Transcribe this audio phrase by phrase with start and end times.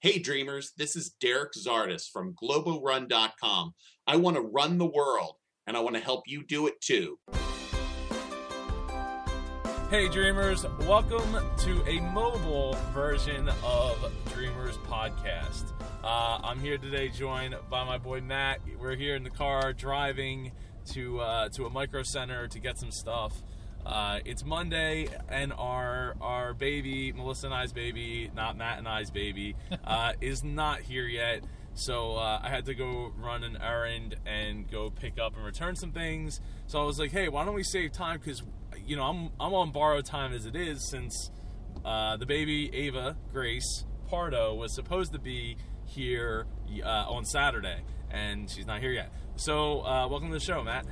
[0.00, 3.74] Hey dreamers, this is Derek Zardis from globalrun.com.
[4.06, 5.34] I want to run the world
[5.66, 7.18] and I want to help you do it too.
[9.90, 15.72] Hey dreamers, welcome to a mobile version of Dreamers Podcast.
[16.04, 18.60] Uh, I'm here today joined by my boy Matt.
[18.78, 20.52] We're here in the car driving
[20.92, 23.42] to uh, to a micro center to get some stuff.
[23.86, 29.10] Uh, it's Monday, and our our baby, Melissa and I's baby, not Matt and I's
[29.10, 31.42] baby, uh, is not here yet.
[31.74, 35.76] So uh, I had to go run an errand and go pick up and return
[35.76, 36.40] some things.
[36.66, 38.18] So I was like, hey, why don't we save time?
[38.18, 38.42] Because
[38.84, 41.30] you know I'm I'm on borrowed time as it is since
[41.84, 46.46] uh, the baby Ava Grace Pardo was supposed to be here
[46.84, 49.12] uh, on Saturday, and she's not here yet.
[49.36, 50.84] So uh, welcome to the show, Matt.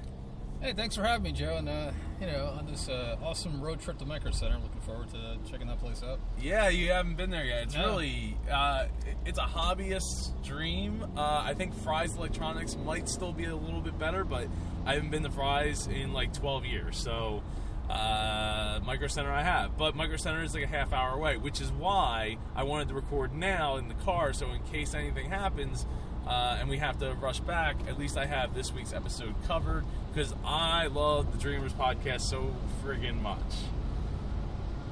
[0.66, 1.59] Hey, thanks for having me, Joe.
[1.59, 4.80] And uh, you know, on this uh, awesome road trip to Micro Center, I'm looking
[4.80, 6.19] forward to checking that place out.
[6.41, 7.62] Yeah, you haven't been there yet.
[7.62, 7.87] It's No.
[7.87, 8.87] really, uh,
[9.24, 11.05] it's a hobbyist's dream.
[11.16, 14.49] Uh, I think Fry's Electronics might still be a little bit better, but
[14.85, 16.96] I haven't been to Fry's in like 12 years.
[16.96, 17.45] So,
[17.88, 21.60] uh, Micro Center I have, but Micro Center is like a half hour away, which
[21.60, 24.33] is why I wanted to record now in the car.
[24.33, 25.87] So in case anything happens.
[26.27, 27.77] Uh, and we have to rush back.
[27.88, 32.52] At least I have this week's episode covered because I love the Dreamers podcast so
[32.85, 33.38] friggin' much.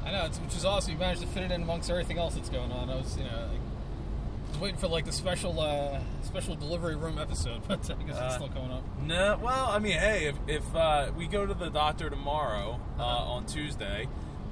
[0.05, 0.93] I know, it's, which is awesome.
[0.93, 2.91] You managed to fit it in amongst everything else that's going on.
[2.91, 3.61] I was, you know, like,
[4.47, 8.17] I was waiting for like the special, uh, special delivery room episode, but I guess
[8.17, 8.83] Uh, it's still coming up.
[9.03, 13.03] No, well, I mean, hey, if, if uh, we go to the doctor tomorrow uh,
[13.03, 14.07] on Tuesday,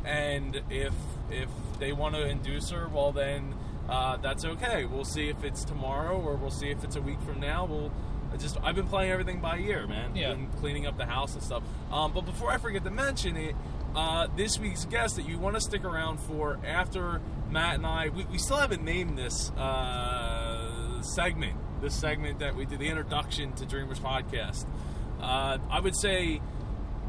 [0.04, 0.94] and if
[1.30, 3.54] if they want to induce her, well, then
[3.92, 4.86] uh, that's okay.
[4.86, 7.66] We'll see if it's tomorrow or we'll see if it's a week from now.
[7.66, 7.92] We'll
[8.32, 10.16] I just I've been playing everything by ear, man.
[10.16, 10.32] Yeah.
[10.32, 11.62] Been cleaning up the house and stuff.
[11.90, 13.54] Um, but before I forget to mention it,
[13.94, 18.08] uh, this week's guest that you want to stick around for after Matt and I,
[18.08, 21.58] we, we still haven't named this uh, segment.
[21.82, 24.66] This segment that we did the introduction to Dreamers podcast.
[25.20, 26.40] Uh, I would say,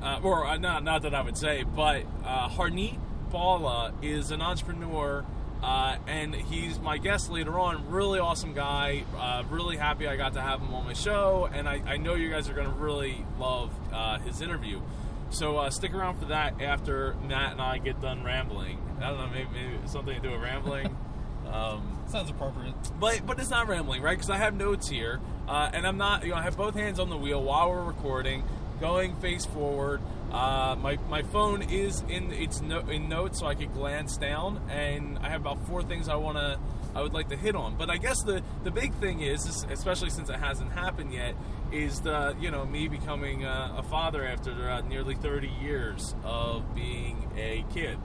[0.01, 2.99] uh, or uh, not not that I would say, but uh, Harneet
[3.31, 5.23] Bhalla is an entrepreneur.
[5.63, 7.89] Uh, and he's my guest later on.
[7.89, 9.05] Really awesome guy.
[9.17, 12.15] Uh, really happy I got to have him on my show, and I, I know
[12.15, 14.81] you guys are going to really love uh, his interview.
[15.29, 18.77] So uh, stick around for that after Matt and I get done rambling.
[19.01, 20.95] I don't know, maybe, maybe something to do with rambling.
[21.51, 22.75] um, Sounds appropriate.
[22.99, 24.17] but but it's not rambling, right?
[24.17, 26.23] Because I have notes here, uh, and I'm not.
[26.23, 28.43] You know, I have both hands on the wheel while we're recording,
[28.79, 30.01] going face forward.
[30.33, 34.61] Uh, my my phone is in its no, in notes, so I could glance down,
[34.67, 36.59] and I have about four things I want to.
[36.95, 39.63] I would like to hit on, but I guess the the big thing is, is
[39.69, 41.35] especially since it hasn't happened yet,
[41.71, 46.73] is the you know me becoming a, a father after uh, nearly 30 years of
[46.73, 47.99] being a kid,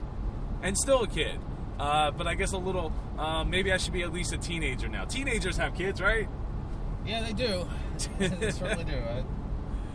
[0.61, 1.39] and still a kid.
[1.79, 2.93] Uh, but I guess a little.
[3.17, 5.05] Uh, maybe I should be at least a teenager now.
[5.05, 6.29] Teenagers have kids, right?
[7.07, 7.67] Yeah, they do.
[8.19, 8.97] they certainly do.
[8.97, 9.23] I,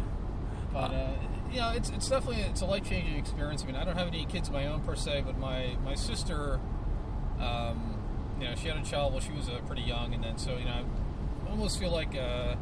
[0.72, 1.11] but uh,
[1.54, 3.62] you know, it's it's definitely it's a life changing experience.
[3.62, 5.94] I mean, I don't have any kids of my own per se, but my my
[5.94, 6.59] sister,
[7.38, 7.97] um,
[8.41, 10.56] you know, she had a child while she was uh, pretty young, and then so
[10.56, 10.84] you know,
[11.47, 12.56] I almost feel like uh,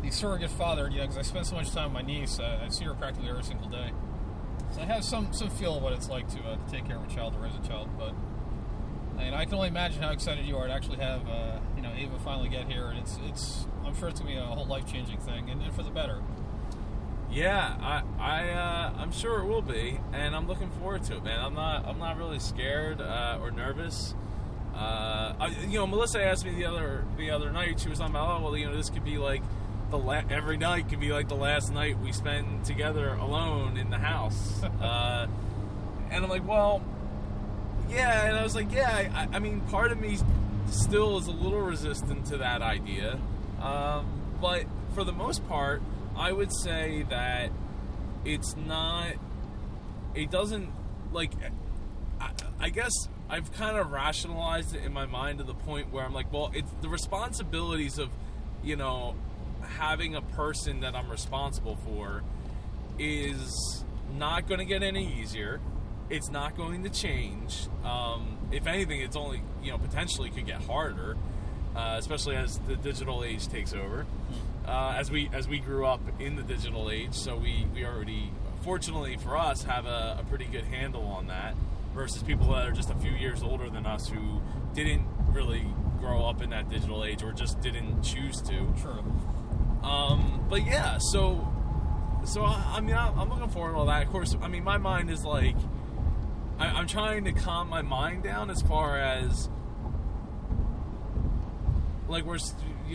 [0.00, 0.88] the surrogate father.
[0.88, 2.94] You know, because I spend so much time with my niece, uh, I see her
[2.94, 3.92] practically every single day.
[4.70, 6.96] So I have some some feel of what it's like to, uh, to take care
[6.96, 8.14] of a child, or raise a child, but.
[9.18, 11.82] I mean, I can only imagine how excited you are to actually have, uh, you
[11.82, 13.66] know, Ava finally get here, and it's, it's.
[13.84, 16.22] I'm sure it's gonna be a whole life changing thing, and, and for the better.
[17.32, 21.24] Yeah, I, I, uh, I'm sure it will be, and I'm looking forward to it,
[21.24, 21.40] man.
[21.40, 24.14] I'm not, I'm not really scared uh, or nervous.
[24.74, 27.80] Uh, I, you know, Melissa asked me the other, the other night.
[27.80, 29.42] She was talking about, oh, well, you know, this could be like
[29.90, 33.88] the la- every night could be like the last night we spend together alone in
[33.88, 34.62] the house.
[34.82, 35.26] uh,
[36.10, 36.82] and I'm like, well,
[37.88, 40.18] yeah, and I was like, yeah, I, I mean, part of me
[40.70, 43.18] still is a little resistant to that idea,
[43.62, 44.06] um,
[44.40, 45.82] but for the most part,
[46.16, 47.50] I would say that
[48.24, 49.14] it's not.
[50.14, 50.70] It doesn't
[51.12, 51.32] like.
[52.20, 52.30] I,
[52.60, 52.92] I guess
[53.28, 56.50] I've kind of rationalized it in my mind to the point where I'm like, well,
[56.54, 58.10] it's the responsibilities of,
[58.62, 59.14] you know,
[59.62, 62.22] having a person that I'm responsible for
[62.98, 63.84] is
[64.18, 65.60] not going to get any easier.
[66.10, 67.68] It's not going to change.
[67.84, 71.16] Um, if anything, it's only you know potentially could get harder,
[71.74, 74.06] uh, especially as the digital age takes over.
[74.66, 78.30] Uh, as we as we grew up in the digital age, so we we already,
[78.62, 81.54] fortunately for us, have a, a pretty good handle on that.
[81.94, 84.40] Versus people that are just a few years older than us who
[84.72, 85.66] didn't really
[86.00, 88.74] grow up in that digital age or just didn't choose to.
[88.80, 89.04] True.
[89.82, 91.46] Um, but yeah, so
[92.24, 94.02] so I, I mean, I, I'm looking forward to all that.
[94.02, 95.56] Of course, I mean, my mind is like,
[96.58, 99.50] I, I'm trying to calm my mind down as far as
[102.08, 102.38] like we're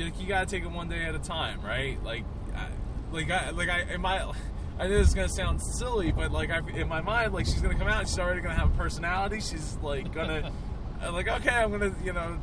[0.05, 2.01] s- you, gotta take it one day at a time, right?
[2.03, 2.23] Like,
[2.55, 2.67] I,
[3.11, 4.31] like I like I in my.
[4.79, 7.61] I know this is gonna sound silly, but like I, in my mind, like she's
[7.61, 8.01] gonna come out.
[8.01, 9.39] and She's already gonna have a personality.
[9.39, 10.51] She's like gonna,
[11.11, 12.37] like okay, I'm gonna, you know,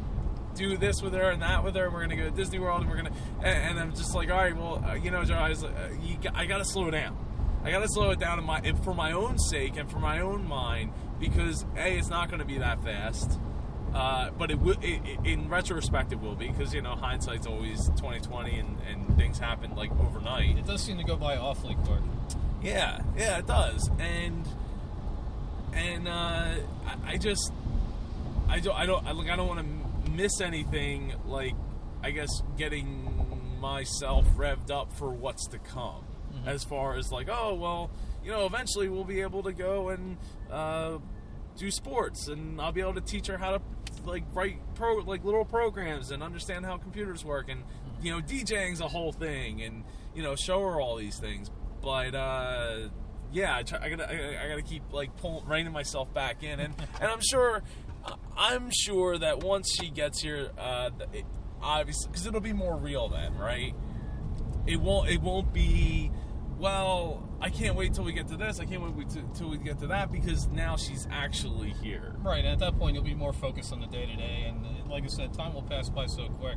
[0.57, 1.91] do this with her and that with her.
[1.91, 3.13] We're gonna go to Disney World, and we're gonna,
[3.43, 5.75] and, and I'm just like, all right, well, uh, you know, Joe, I, was, like,
[5.77, 7.17] uh, I gotta slow it down.
[7.63, 10.47] I gotta slow it down in my, for my own sake and for my own
[10.47, 13.39] mind, because a, it's not gonna be that fast.
[13.95, 14.77] Uh, but it will.
[15.25, 19.75] In retrospect, it will be because you know hindsight's always 2020, and, and things happen
[19.77, 20.59] like overnight.
[20.59, 22.01] It does seem to go by awfully quick.
[22.61, 24.49] Yeah, yeah, it does, and
[25.73, 27.53] and uh, I, I just
[28.49, 31.13] I don't I don't I, like I don't want to miss anything.
[31.27, 31.55] Like
[32.03, 36.05] I guess getting myself revved up for what's to come,
[36.47, 37.91] as far as like oh well,
[38.25, 40.17] you know, eventually we'll be able to go and
[40.51, 40.99] uh,
[41.57, 43.63] do sports, and I'll be able to teach her how to
[44.05, 47.63] like write pro like little programs and understand how computers work, and
[48.03, 49.85] you know, DJing's a whole thing, and
[50.15, 51.51] you know, show her all these things.
[51.83, 52.89] But uh,
[53.33, 56.61] yeah, I, try, I gotta I, I gotta keep like pulling reining myself back in,
[56.61, 57.63] and and I'm sure
[58.37, 61.25] I'm sure that once she gets here, uh, it,
[61.63, 63.75] obviously because it'll be more real then, right?
[64.67, 66.11] It won't it won't be
[66.65, 67.23] well.
[67.43, 68.59] I can't wait till we get to this.
[68.59, 72.15] I can't wait till, till we get to that because now she's actually here.
[72.23, 74.65] Right, and at that point, you'll be more focused on the day to day, and
[74.65, 76.57] uh, like I said, time will pass by so quick.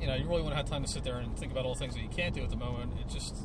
[0.00, 1.74] You know, you really want to have time to sit there and think about all
[1.74, 2.94] the things that you can't do at the moment.
[2.98, 3.36] It just,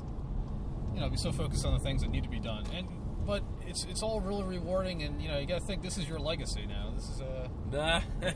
[0.95, 2.65] you know, be so focused on the things that need to be done.
[2.73, 2.87] And
[3.25, 6.07] but it's it's all really rewarding, and you know, you got to think this is
[6.07, 6.93] your legacy now.
[6.95, 8.01] This is a Nah,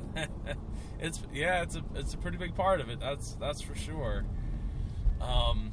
[1.00, 3.00] it's yeah, it's a it's a pretty big part of it.
[3.00, 4.26] That's that's for sure.
[5.22, 5.72] Um,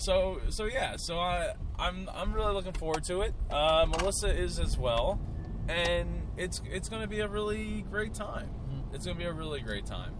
[0.00, 3.34] so so yeah, so I I'm I'm really looking forward to it.
[3.50, 5.20] Uh, Melissa is as well,
[5.68, 8.50] and it's it's going to be a really great time.
[8.92, 10.14] It's going to be a really great time.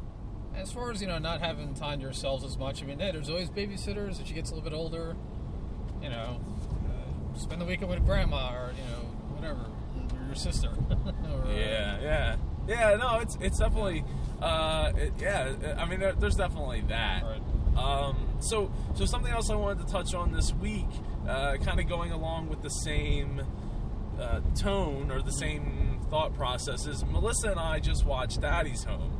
[0.55, 2.83] as far as you know, not having time to yourselves as much.
[2.83, 5.17] I mean, hey, there's always babysitters as she gets a little bit older.
[6.03, 6.41] You know,
[6.87, 9.03] uh, spend the weekend with grandma or you know
[9.35, 10.69] whatever, or your sister.
[10.91, 12.37] or, uh, Yeah, yeah,
[12.69, 12.97] yeah.
[12.97, 14.05] No, it's it's definitely,
[14.41, 15.55] uh, it, yeah.
[15.79, 17.25] I mean, there, there's definitely that.
[17.25, 17.43] Right.
[17.77, 20.89] Um, so, so something else I wanted to touch on this week,
[21.29, 23.43] uh, kind of going along with the same
[24.19, 29.17] uh, tone or the same thought process, is Melissa and I just watched Daddy's Home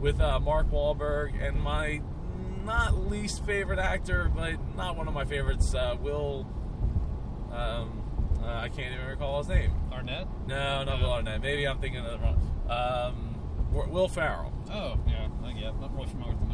[0.00, 2.02] with uh, Mark Wahlberg and my
[2.64, 6.46] not least favorite actor, but not one of my favorites, uh, Will.
[7.52, 8.02] Um,
[8.42, 9.72] uh, I can't even recall his name.
[9.92, 10.26] Arnett.
[10.46, 11.06] No, not No.
[11.06, 11.40] Will Arnett.
[11.40, 12.40] Maybe I'm thinking of the wrong.
[12.68, 13.30] Um,
[13.90, 14.52] Will Ferrell.
[14.70, 15.70] Oh yeah, uh, yeah.
[15.70, 16.53] I'm not really familiar with the.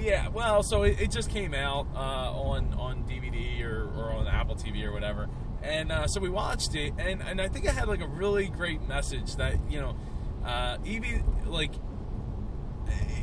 [0.00, 4.26] Yeah, well, so it, it just came out uh, on on DVD or, or on
[4.26, 5.28] Apple TV or whatever,
[5.62, 8.46] and uh, so we watched it, and, and I think it had like a really
[8.48, 9.96] great message that you know,
[10.44, 11.72] uh, even like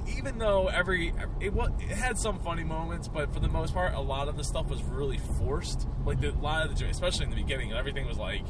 [0.08, 3.94] even though every it was it had some funny moments, but for the most part,
[3.94, 5.88] a lot of the stuff was really forced.
[6.06, 8.46] Like the, a lot of the, especially in the beginning, everything was like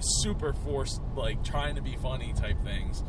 [0.00, 3.02] super forced, like trying to be funny type things,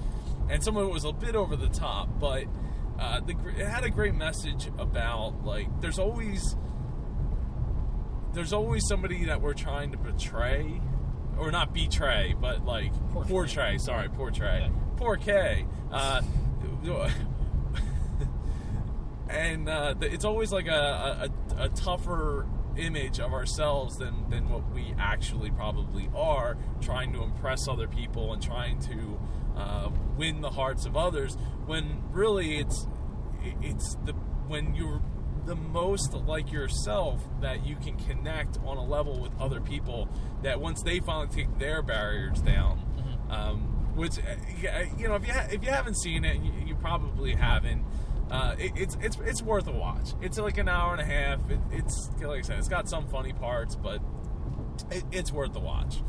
[0.49, 2.19] and some of it was a bit over the top.
[2.19, 2.45] But
[2.99, 6.55] uh, the, it had a great message about like there's always
[8.33, 10.79] there's always somebody that we're trying to betray,
[11.37, 13.29] or not betray, but like Portray.
[13.29, 13.77] portray.
[13.77, 14.69] Sorry, portray.
[14.69, 14.69] Yeah.
[14.97, 15.65] Portray.
[15.91, 16.21] Uh,
[19.29, 22.45] and uh, it's always like a, a, a tougher
[22.77, 28.33] image of ourselves than, than what we actually probably are, trying to impress other people
[28.33, 29.19] and trying to
[29.57, 31.35] uh, win the hearts of others.
[31.65, 32.87] When really it's
[33.61, 34.13] it's the
[34.47, 35.01] when you're
[35.45, 40.09] the most like yourself that you can connect on a level with other people
[40.43, 42.79] that once they finally take their barriers down
[43.29, 46.75] um, which uh, you know if you ha- if you haven't seen it you, you
[46.75, 47.83] probably haven't
[48.31, 50.09] uh, it, it's it's it's worth a watch.
[50.21, 51.49] It's like an hour and a half.
[51.49, 54.01] It, it's like I said it's got some funny parts but
[54.91, 56.01] it, it's worth the watch.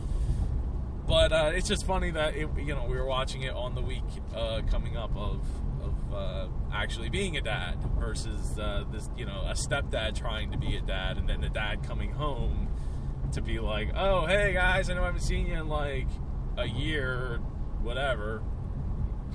[1.08, 3.80] But uh, it's just funny that it, you know we were watching it on the
[3.80, 5.40] week uh, coming up of
[6.14, 10.76] uh, actually being a dad versus uh, this you know a stepdad trying to be
[10.76, 12.68] a dad and then the dad coming home
[13.32, 16.08] to be like oh hey guys I know I haven't seen you in like
[16.56, 17.36] a year or
[17.82, 18.42] whatever.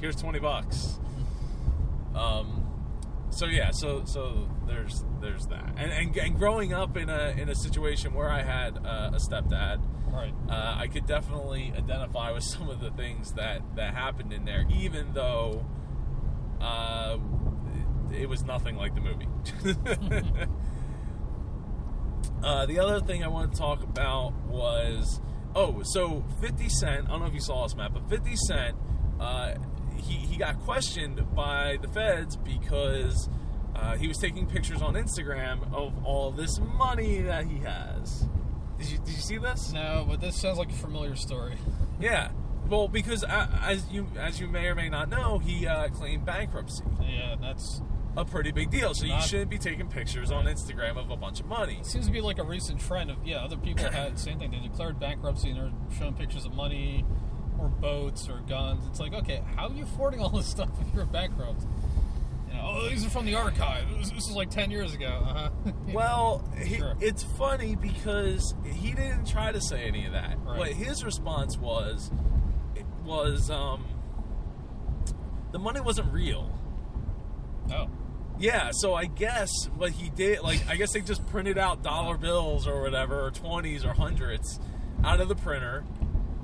[0.01, 0.99] Here's 20 bucks.
[2.13, 2.61] Um
[3.29, 5.73] so yeah so so there's there's that.
[5.77, 9.17] And and, and growing up in a in a situation where I had uh, a
[9.19, 10.33] stepdad Right.
[10.49, 14.65] uh, I could definitely identify with some of the things that that happened in there,
[14.73, 15.65] even though
[16.61, 17.17] uh,
[18.11, 19.27] it, was nothing like the movie.
[22.43, 25.21] uh, the other thing I want to talk about was
[25.55, 27.07] oh, so Fifty Cent.
[27.07, 28.75] I don't know if you saw this, Matt, but Fifty Cent.
[29.19, 29.55] Uh,
[29.97, 33.29] he, he got questioned by the feds because
[33.75, 38.27] uh, he was taking pictures on Instagram of all this money that he has.
[38.77, 39.71] Did you, did you see this?
[39.71, 41.55] No, but this sounds like a familiar story.
[41.99, 42.31] Yeah.
[42.69, 46.25] Well, because uh, as you as you may or may not know, he uh, claimed
[46.25, 47.81] bankruptcy, Yeah, that's
[48.17, 48.93] a pretty big deal.
[48.93, 51.77] So you shouldn't be taking pictures on Instagram of a bunch of money.
[51.81, 54.39] it seems to be like a recent trend of yeah, other people had the same
[54.39, 54.51] thing.
[54.51, 57.05] They declared bankruptcy and they're showing pictures of money
[57.59, 58.85] or boats or guns.
[58.87, 61.61] It's like, okay, how are you affording all this stuff if you're bankrupt?
[62.47, 63.83] You know, oh, these are from the archive.
[63.97, 65.23] This, this is like ten years ago.
[65.27, 65.49] Uh-huh.
[65.93, 66.95] Well, he, Sure.
[66.99, 70.37] it's funny because he didn't try to say any of that.
[70.43, 70.57] Right.
[70.57, 72.11] What his response was
[73.05, 73.85] was um,
[75.51, 76.51] the money wasn't real.
[77.71, 77.87] oh,
[78.39, 82.17] Yeah, so I guess what he did, like, I guess they just printed out dollar
[82.17, 84.59] bills or whatever, or twenties or hundreds,
[85.03, 85.83] out of the printer,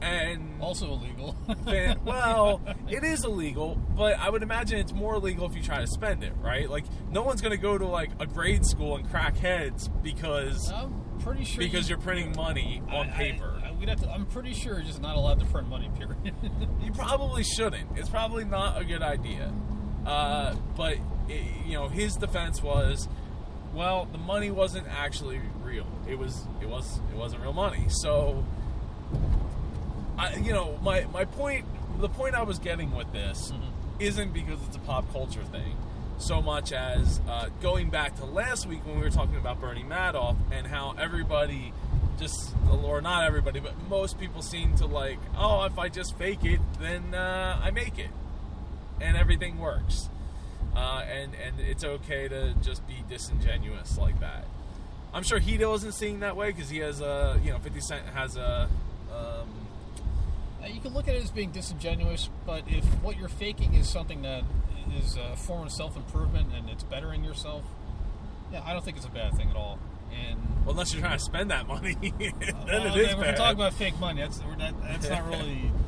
[0.01, 1.35] and also illegal.
[1.65, 5.79] fan- well, it is illegal, but I would imagine it's more illegal if you try
[5.81, 6.69] to spend it, right?
[6.69, 10.71] Like, no one's going to go to like a grade school and crack heads because
[11.23, 13.61] pretty sure because you, you're printing money on I- I- paper.
[13.65, 15.89] I, we'd have to, I'm pretty sure you're just not allowed to print money.
[15.97, 16.33] Period.
[16.83, 17.97] You probably shouldn't.
[17.97, 19.51] It's probably not a good idea.
[20.05, 20.97] Uh, but
[21.29, 21.33] i
[21.65, 23.07] you know, his defense was,
[23.73, 25.85] well, the money wasn't actually real.
[26.07, 26.45] It was.
[26.61, 26.99] It was.
[27.13, 27.85] It wasn't real money.
[27.89, 28.43] So,
[30.17, 31.65] I, you know, my my point,
[31.99, 33.53] the point I was getting with this,
[33.99, 35.77] isn't because it's a pop culture thing,
[36.21, 39.83] so much as uh, going back to last week when we were talking about Bernie
[39.83, 41.73] Madoff and how everybody
[42.19, 46.43] just or not everybody but most people seem to like oh if i just fake
[46.43, 48.09] it then uh, i make it.
[48.99, 50.09] And everything works.
[50.75, 54.45] Uh, and and it's okay to just be disingenuous like that.
[55.13, 58.05] I'm sure he wasn't seeing that way because he has a you know 50 cent
[58.13, 58.69] has a
[59.11, 59.49] um,
[60.67, 64.21] you can look at it as being disingenuous, but if what you're faking is something
[64.21, 64.43] that
[64.97, 67.63] is a form of self improvement and it's bettering yourself,
[68.51, 69.79] yeah, I don't think it's a bad thing at all.
[70.11, 72.33] And well unless you're trying to spend that money then
[72.67, 73.37] well, it is we're bad.
[73.37, 74.21] talking about fake money.
[74.21, 75.71] That's we're not, that's not really.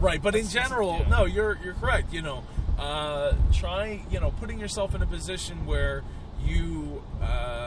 [0.00, 1.08] Right, but in general, yeah.
[1.08, 2.12] no, you're you're correct.
[2.12, 2.44] You know,
[2.78, 6.04] uh, trying, you know, putting yourself in a position where
[6.40, 7.57] you uh,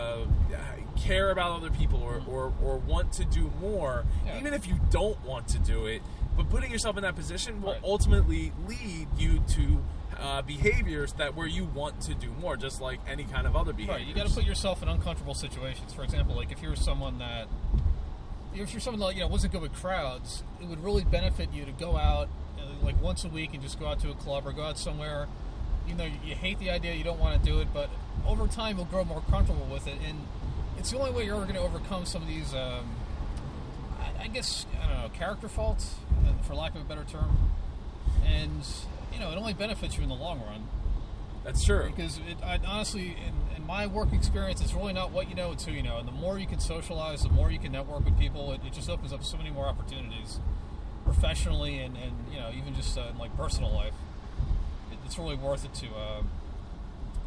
[1.02, 4.40] care about other people or, or, or want to do more, Yeah.
[4.40, 6.02] even if you don't want to do it.
[6.38, 7.82] But putting yourself in that position will Right.
[7.84, 9.84] ultimately lead you to
[10.20, 13.74] uh, behaviors that where you want to do more, just like any kind of other
[13.74, 13.96] behavior.
[13.96, 15.94] Right, you got to put yourself in uncomfortable situations.
[15.94, 17.48] For example, like if you're someone that,
[18.54, 21.66] if you're someone that you know wasn't good with crowds, it would really benefit you
[21.66, 22.28] to go out
[22.60, 24.78] uh, like once a week and just go out to a club or go out
[24.78, 25.28] somewhere.
[25.88, 27.90] You know, you hate the idea, you don't want to do it, but
[28.28, 30.28] over time you'll grow more comfortable with it, and
[30.82, 32.56] it's the only way you're ever going to overcome some of these.
[32.56, 32.90] Um,
[34.00, 35.94] I, I guess I don't know character faults,
[36.26, 37.38] uh, for lack of a better term,
[38.26, 38.66] and
[39.14, 40.68] you know it only benefits you in the long run
[41.44, 41.86] That's true.
[41.86, 45.52] because it, I, honestly, in, in my work experience, it's really not what you know;
[45.52, 46.00] it's who you know.
[46.00, 48.52] And the more you can socialize, the more you can network with people.
[48.52, 50.40] It, it just opens up so many more opportunities,
[51.06, 53.94] professionally and, and you know even just uh, in like personal life.
[54.92, 56.24] It, it's really worth it to, uh,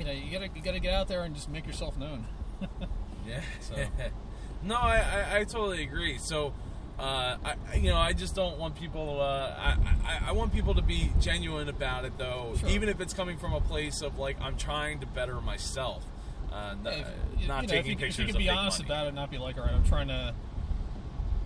[0.01, 2.27] you know, you gotta you gotta get out there and just make yourself known.
[3.27, 3.41] Yeah.
[3.61, 3.75] So-
[4.63, 6.19] no, I, I, I totally agree.
[6.19, 6.53] So,
[6.99, 9.21] uh, I, you know, I just don't want people.
[9.21, 9.25] Uh,
[9.59, 9.77] I,
[10.07, 12.69] I, I want people to be genuine about it, though, Sure.
[12.69, 16.05] even if it's coming from a place of like I'm trying to better myself,
[16.53, 17.11] uh, Yeah, if- uh,
[17.49, 18.89] not you know, taking if you, pictures If you can be honest money.
[18.91, 20.35] about it, and not be like, all right, I'm trying to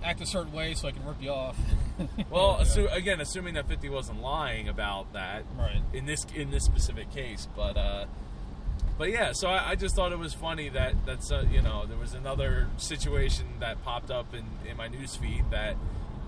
[0.05, 1.57] act a certain way so I can rip you off.
[2.31, 2.65] Well, Yeah.
[2.65, 5.83] assu- again, assuming that Fifty wasn't lying about that, Right.
[5.93, 8.05] In this in this specific case, but uh,
[8.99, 11.87] but yeah, so I, I just thought it was funny that that's uh, you know
[11.87, 15.77] there was another situation that popped up in in my news feed that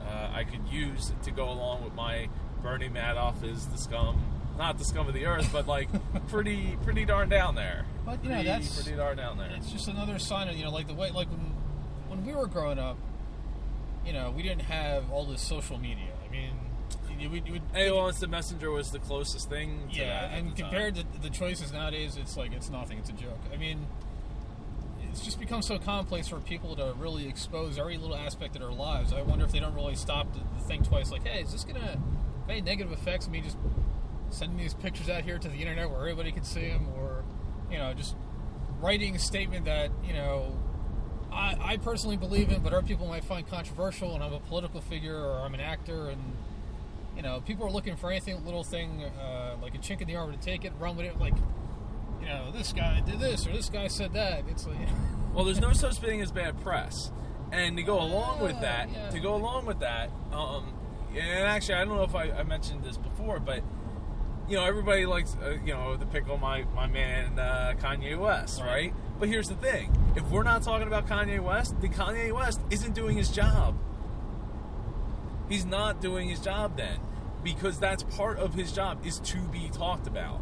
[0.03, 2.29] uh, I could use to go along with my
[2.63, 4.23] Bernie Madoff is the scum,
[4.59, 5.89] not the scum of the earth, but like
[6.29, 7.85] pretty pretty darn down there.
[8.07, 9.51] But, you know, pretty, that's- pretty darn down there.
[9.57, 11.53] It's just another sign of you know, like the way, like when
[12.09, 12.97] when we were growing up,
[14.07, 16.13] you know, we didn't have all this social media.
[16.27, 16.53] I mean,
[17.19, 19.89] we, we, AOL Instant Messenger was the closest thing.
[19.93, 20.71] To yeah, that and the time.
[20.71, 22.99] compared to the choices nowadays, it's like it's nothing.
[22.99, 23.41] It's a joke.
[23.53, 23.87] I mean,
[25.11, 28.73] it's just become so commonplace for people to really expose every little aspect of their
[28.73, 29.13] lives.
[29.13, 31.11] I wonder if they don't really stop to, to think twice.
[31.11, 32.01] Like, hey, is this gonna have
[32.49, 33.29] any negative effects?
[33.29, 33.57] Me just
[34.31, 37.25] sending these pictures out here to the internet where everybody can see them, or
[37.71, 38.15] you know, just
[38.81, 40.57] writing a statement that you know
[41.33, 44.81] I, I personally believe in, but other people might find controversial, and I'm a political
[44.81, 46.21] figure or I'm an actor, and
[47.21, 50.17] you know, people are looking for anything, little thing, uh, like a chink in the
[50.17, 51.35] armor to take it, run with it, like,
[52.19, 54.45] you know, this guy did this or this guy said that.
[54.49, 54.79] It's like,
[55.35, 57.13] Well, there's no such thing as bad press,
[57.53, 59.11] and to go along with that, yeah.
[59.11, 60.73] to go along with that, um,
[61.15, 63.63] and actually, I don't know if I, I mentioned this before, but
[64.49, 68.61] you know, everybody likes, uh, you know, the pickle my my man uh, Kanye West,
[68.61, 68.67] Right.
[68.67, 68.95] right?
[69.21, 72.95] But here's the thing: if we're not talking about Kanye West, then Kanye West isn't
[72.95, 73.77] doing his job.
[75.51, 76.99] He's not doing his job then,
[77.43, 80.41] because that's part of his job is to be talked about.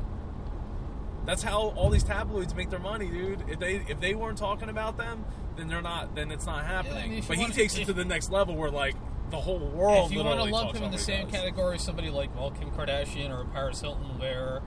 [1.24, 3.44] That's how all these tabloids make their money, dude.
[3.48, 5.24] If they if they weren't talking about them,
[5.56, 6.14] then they're not.
[6.14, 7.14] Then it's not happening.
[7.14, 8.94] if but he takes it to the next level, where like
[9.30, 10.10] the whole world.
[10.10, 11.34] if you want to lump him in the same does.
[11.34, 14.62] category as somebody like well Kim Kardashian or Paris Hilton, where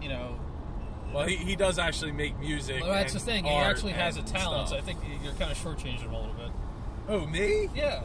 [0.00, 0.38] you know,
[1.12, 2.82] Well, he, he does actually make music.
[2.82, 3.44] well, that's the thing.
[3.44, 4.68] He actually has a talent.
[4.68, 6.50] So I think you're kind of shortchanging him a little bit.
[7.08, 7.68] Oh, me?
[7.74, 8.04] Yeah.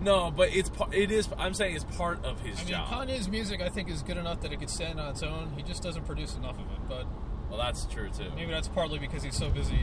[0.00, 1.28] No, but it's it is.
[1.38, 2.88] I'm saying it's part of his I mean, job.
[3.08, 5.52] Kanye's music I think is good enough that it could stand on its own.
[5.56, 6.88] He just doesn't produce enough of it.
[6.88, 7.06] But
[7.50, 8.30] well, that's true too.
[8.34, 9.78] maybe that's partly because he's so busy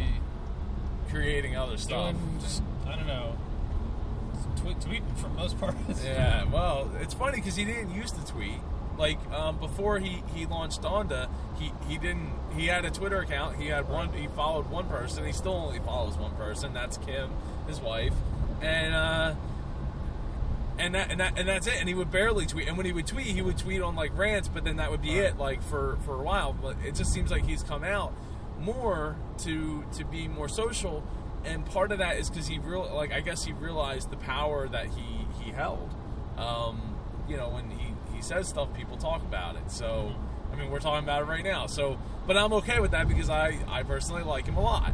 [1.10, 2.16] Creating other stuff.
[2.42, 3.38] just I don't know,
[4.58, 5.76] tweet, tweeting for most part.
[6.04, 8.60] Yeah, well, it's funny because he didn't use to tweet.
[8.98, 12.30] Like um, before he, he launched Donda, he, he didn't.
[12.58, 13.56] He had a Twitter account.
[13.58, 14.12] He had one.
[14.12, 15.24] He followed one person.
[15.26, 16.74] He still only follows one person.
[16.74, 17.30] That's Kim,
[17.68, 18.14] his wife,
[18.62, 19.36] and uh,
[20.80, 21.76] and that and that and that's it.
[21.80, 22.68] And he would barely tweet.
[22.68, 25.02] And when he would tweet, he would tweet on like rants, but then that would
[25.02, 25.30] be Right.
[25.32, 25.38] it.
[25.38, 26.54] Like for for a while.
[26.54, 28.14] But it just seems like he's come out
[28.60, 31.04] more to to be more social.
[31.46, 34.68] And part of that is because he real like I guess he realized the power
[34.68, 35.90] that he he held.
[36.38, 36.96] Um,
[37.28, 39.72] you know, when he he says stuff, people talk about it.
[39.72, 40.14] So
[40.52, 41.68] I mean, we're talking about it right now.
[41.68, 44.94] So, but I'm okay with that because I I personally like him a lot.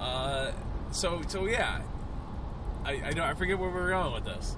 [0.00, 0.52] Uh,
[0.92, 1.80] so so yeah,
[2.84, 4.56] I I, don't, I forget where we were going with this.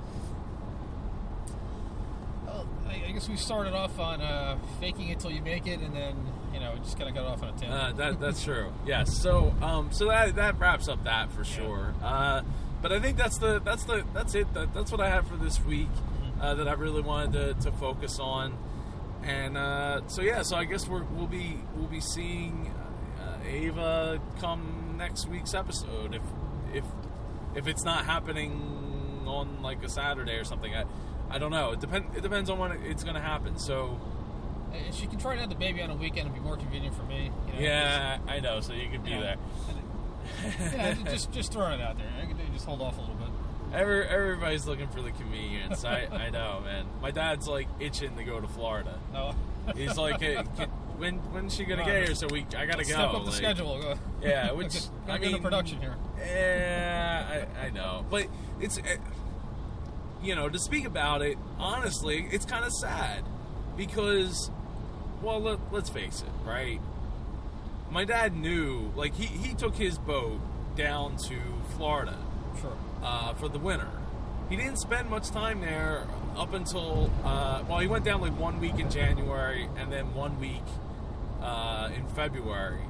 [3.07, 6.17] I, guess we started off on uh, faking it till you make it, and then
[6.53, 7.73] you know just kind of got off on a tangent.
[7.73, 8.73] Uh, that that's true.
[8.87, 9.17] Yes.
[9.17, 11.95] So um so that that wraps up that for sure.
[12.03, 12.43] Uh,
[12.81, 14.53] but I think that's the that's the that's it.
[14.55, 15.89] That, that's what I have for this week.
[16.41, 18.59] Uh, that I really wanted to, to focus on.
[19.23, 22.75] And uh, so yeah, so I guess we're, we'll be we'll be seeing
[23.21, 26.23] uh, Ava come next week's episode if
[26.75, 26.85] if
[27.55, 30.75] if it's not happening on like a Saturday or something.
[30.75, 30.85] I,
[31.33, 31.73] I don't know.
[31.73, 32.05] It depend.
[32.16, 33.59] It depends on when it's going to happen.
[33.59, 33.99] So
[34.92, 37.03] she can try to have the baby on a weekend and be more convenient for
[37.05, 37.31] me.
[37.49, 38.61] You know, yeah, I know.
[38.61, 39.21] So you could be Yeah.
[39.21, 39.37] there.
[40.75, 42.07] yeah, just just throwing it out there.
[42.21, 43.29] I could just hold off a little bit.
[43.75, 45.83] Every, everybody's looking for the convenience.
[45.85, 46.85] I, I know, man.
[47.01, 48.99] My dad's like itching to go to Florida.
[49.14, 49.35] No,
[49.75, 50.68] He's like, hey, can,
[50.99, 52.14] when when's she gonna Come get here?
[52.14, 53.05] So we I gotta step go.
[53.18, 53.99] up the like- schedule.
[54.23, 54.77] Yeah, which
[55.09, 55.97] I mean, production here.
[56.18, 58.27] Yeah, I, I know, but
[58.61, 58.97] it's eh,
[60.23, 63.25] you know to speak about it honestly, it's kind of sad
[63.77, 64.51] because,
[65.23, 66.81] well, let, let's face it, right?
[67.91, 70.41] My dad knew, like he he took his boat
[70.77, 71.37] down to
[71.77, 72.17] Florida
[72.61, 72.77] Sure.
[73.03, 73.89] uh, for the winter.
[74.49, 76.07] He didn't spend much time there
[76.37, 80.39] up until uh, well, he went down like one week in January and then one
[80.41, 80.63] week
[81.43, 82.81] uh, in February.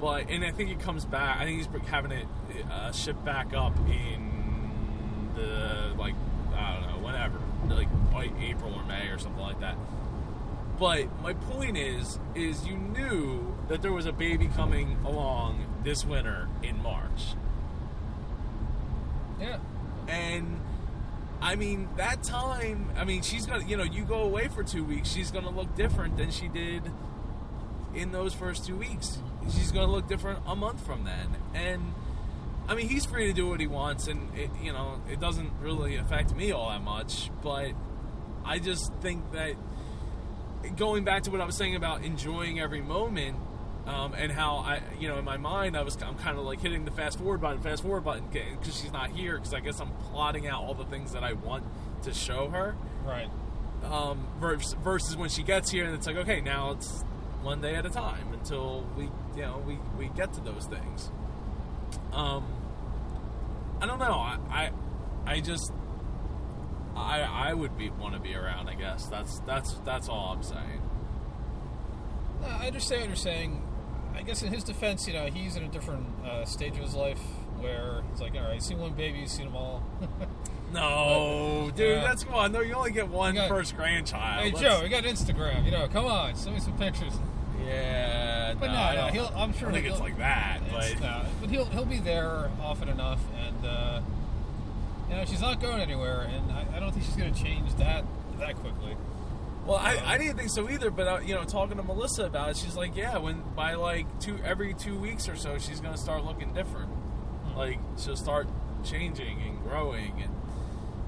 [0.00, 1.38] But and I think he comes back.
[1.40, 2.26] I think he's having it
[2.70, 4.35] uh, shipped back up in
[5.36, 6.14] the like
[6.54, 9.76] I don't know whenever, like, like April or May or something like that.
[10.78, 16.04] But my point is, is you knew that there was a baby coming along this
[16.04, 17.34] winter in March.
[19.40, 19.58] Yeah.
[20.08, 20.60] And
[21.40, 24.84] I mean, that time, I mean, she's gonna, you know, you go away for two
[24.84, 26.82] weeks, she's gonna look different than she did
[27.94, 29.18] in those first two weeks.
[29.44, 31.36] She's gonna look different a month from then.
[31.54, 31.94] And
[32.68, 35.50] I mean, he's free to do what he wants, and it, you know, it doesn't
[35.60, 37.30] really affect me all that much.
[37.42, 37.72] But
[38.44, 39.54] I just think that
[40.76, 43.36] going back to what I was saying about enjoying every moment,
[43.86, 46.60] um, and how I, you know, in my mind, I was, I'm kind of like
[46.60, 49.36] hitting the fast forward button, fast forward button, because she's not here.
[49.36, 51.64] Because I guess I'm plotting out all the things that I want
[52.02, 52.74] to show her.
[53.04, 53.28] Right.
[53.84, 57.04] Um, versus, versus when she gets here, and it's like, okay, now it's
[57.42, 59.04] one day at a time until we,
[59.36, 61.12] you know, we we get to those things.
[62.12, 62.44] Um,
[63.80, 64.04] I don't know.
[64.12, 64.70] I, I,
[65.34, 65.72] I just,
[66.94, 68.68] I, I would be want to be around.
[68.68, 70.82] I guess that's that's that's all I'm saying.
[72.42, 73.62] No, I understand what you're saying.
[74.14, 76.94] I guess in his defense, you know, he's in a different uh, stage of his
[76.94, 77.20] life
[77.58, 79.82] where it's like, all right, he's seen one baby, he's seen them all.
[80.72, 82.02] No, dude, Yeah.
[82.02, 82.50] that's come on.
[82.50, 84.42] No, you only get one got- first grandchild.
[84.44, 85.64] hey, Let's- Joe, we got Instagram.
[85.64, 87.12] You know, come on, send me some pictures.
[87.64, 90.94] Yeah, But no, no, no he'll, I'm sure I don't think it's like that, It's
[90.94, 91.26] but not.
[91.40, 93.20] but he'll he'll be there often enough,
[93.66, 94.00] uh,
[95.10, 97.74] you know she's not going anywhere, and I, I don't think she's going to change
[97.76, 98.04] that
[98.38, 98.96] that quickly.
[99.66, 100.90] well, I, I didn't think so either.
[100.90, 104.06] But uh, you know, talking to Melissa about it, she's like, yeah, when by like
[104.20, 106.88] two every two weeks or so, she's gonna start looking different.
[106.88, 107.58] Hmm.
[107.58, 108.48] Like she'll start
[108.84, 110.32] changing and growing, and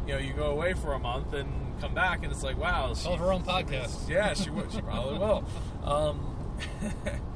[0.06, 2.92] you know, you go away for a month, and come back and it's like, wow,
[2.94, 4.08] Call her own podcast.
[4.08, 4.72] yeah, she would.
[4.72, 5.44] She probably will.
[5.84, 6.34] Um,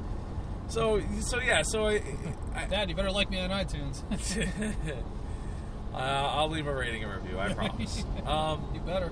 [0.73, 2.01] so so yeah, so I,
[2.55, 4.01] I, Dad, you better like me on iTunes.
[5.93, 7.39] uh, I'll leave a rating and review.
[7.39, 8.03] I promise.
[8.25, 9.11] Um, you better.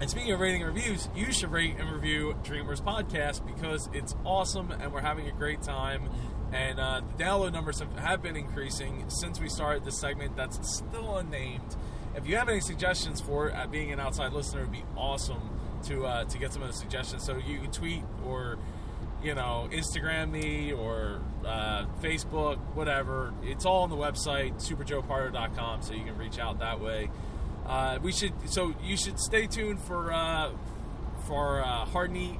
[0.00, 4.14] and speaking of rating and reviews, you should rate and review Dreamers Podcast because it's
[4.24, 6.08] awesome and we're having a great time.
[6.52, 10.76] And uh, the download numbers have, have been increasing since we started this segment that's
[10.76, 11.76] still unnamed.
[12.14, 15.58] If you have any suggestions for it, uh, being an outside listener would be awesome
[15.86, 17.24] to uh, to get some of the suggestions.
[17.24, 18.58] So you can tweet or
[19.22, 23.32] you know Instagram me or uh, Facebook, whatever.
[23.42, 27.10] It's all on the website superjoepardo.com, so you can reach out that way.
[27.66, 30.50] Uh, we should so you should stay tuned for uh,
[31.26, 32.38] for uh, Harneet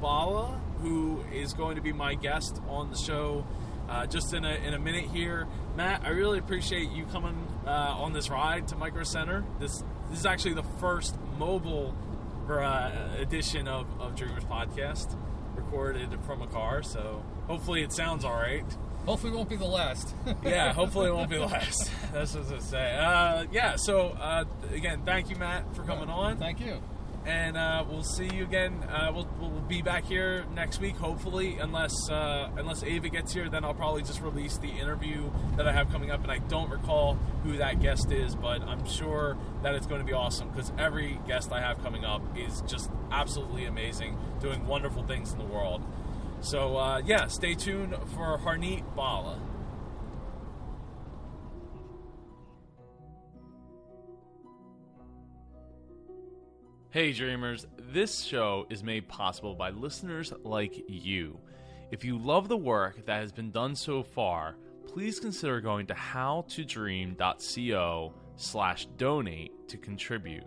[0.00, 3.44] Bhalla, who is going to be my guest on the show
[3.90, 5.46] uh, just in a, in a minute here.
[5.76, 9.44] Matt, I really appreciate you coming uh, on this ride to Micro Center.
[9.58, 11.94] This this is actually the first mobile
[12.48, 15.16] uh, edition of, of Dreamers Podcast,
[15.60, 16.82] recorded from a car.
[16.82, 18.64] So hopefully it sounds all right.
[19.06, 20.14] Hopefully, it won't be the last.
[20.44, 21.90] yeah, hopefully it won't be the last.
[22.12, 22.96] That's what I say.
[22.96, 26.36] Uh, yeah, so uh, again, thank you, Matt, for coming on.
[26.36, 26.82] Thank you.
[27.26, 28.82] And uh, we'll see you again.
[28.84, 33.50] Uh, we'll, we'll be back here next week, hopefully, unless uh, unless Ava gets here.
[33.50, 36.70] Then I'll probably just release the interview that I have coming up, and I don't
[36.70, 40.72] recall who that guest is, but I'm sure that it's going to be awesome because
[40.78, 45.44] every guest I have coming up is just absolutely amazing, doing wonderful things in the
[45.44, 45.84] world.
[46.40, 49.38] So uh, yeah, stay tuned for Harneet Bhalla.
[56.92, 61.38] Hey, dreamers, this show is made possible by listeners like you.
[61.92, 64.56] If you love the work that has been done so far,
[64.88, 70.42] please consider going to howtodream.co slash donate to contribute.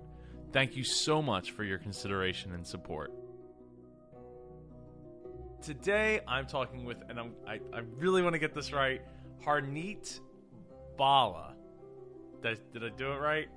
[0.52, 3.14] Thank you so much for your consideration and support.
[5.62, 9.02] Today, I'm talking with, and I'm, I, I really want to get this right,
[9.46, 10.20] Harneet
[11.00, 11.54] Bhalla.
[12.42, 13.48] Did, did I do it right?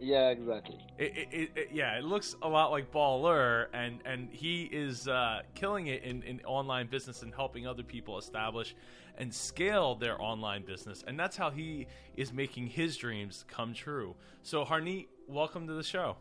[0.00, 0.78] Yeah, exactly.
[0.98, 5.42] It, it, it, yeah, it looks a lot like Baller, and and he is uh,
[5.54, 8.74] killing it in, in online business and helping other people establish
[9.18, 11.86] and scale their online business, and that's how he
[12.16, 14.14] is making his dreams come true.
[14.42, 16.16] So, Harneet, welcome to the show.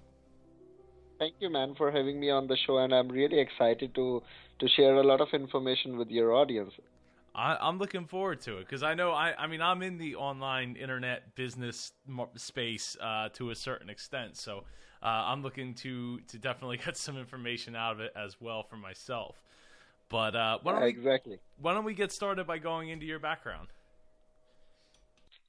[1.18, 4.22] Thank you, man, for having me on the show, and I'm really excited to
[4.60, 6.74] to share a lot of information with your audience.
[7.40, 10.16] I, I'm looking forward to it because I know I, I mean I'm in the
[10.16, 11.94] online internet business
[12.36, 14.66] space uh, to a certain extent, so
[15.02, 18.78] uh, I'm looking to to definitely get some information out of it as well for
[18.78, 19.42] myself.
[20.10, 21.40] But uh, why don't Yeah, we exactly.
[21.58, 23.70] why don't we get started by going into your background?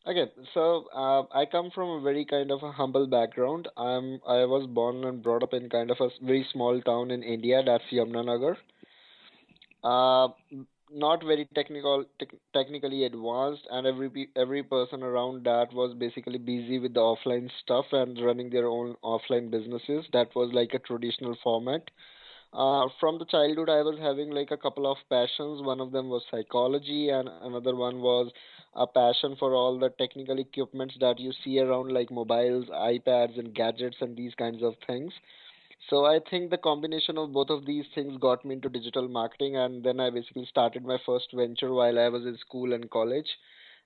[0.07, 3.69] Okay, so uh, I come from a very kind of a humble background.
[3.79, 7.23] I'm I was born and brought up in kind of a very small town in
[7.23, 7.63] India.
[7.65, 8.57] That's Yamunanagar.
[9.83, 10.29] Uh,
[10.93, 16.79] not very technical, tech, technically advanced, and every every person around that was basically busy
[16.79, 20.07] with the offline stuff and running their own offline businesses.
[20.13, 21.91] That was like a traditional format.
[22.53, 25.63] Uh, from the childhood, I was having like a couple of passions.
[25.63, 28.33] One of them was psychology, and another one was
[28.75, 33.55] a passion for all the technical equipments that you see around, like mobiles, iPads, and
[33.55, 35.13] gadgets, and these kinds of things.
[35.89, 39.57] So I think the combination of both of these things got me into digital marketing,
[39.57, 43.29] and then I basically started my first venture while I was in school and college,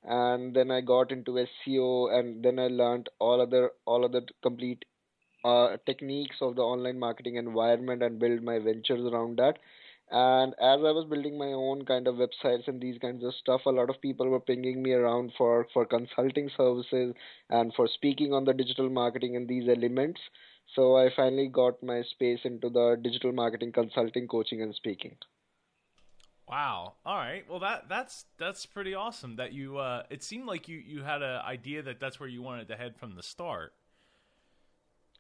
[0.03, 4.85] and then I got into SEO, and then I learned all other all other complete
[5.45, 9.59] uh, techniques of the online marketing environment and build my ventures around that.
[10.11, 13.63] And as I was building my own kind of websites and these kinds of stuff,
[13.67, 17.15] a lot of people were pinging me around for, for consulting services
[17.51, 20.21] and for speaking on the digital marketing and these elements.
[20.75, 25.17] So I finally got my space into the digital marketing consulting, coaching, and speaking.
[26.49, 26.95] Wow.
[27.07, 27.49] All right.
[27.49, 29.37] Well, that that's that's pretty awesome.
[29.37, 29.79] That you.
[29.79, 32.77] Uh, it seemed like you you had an idea that that's where you wanted to
[32.77, 33.73] head from the start.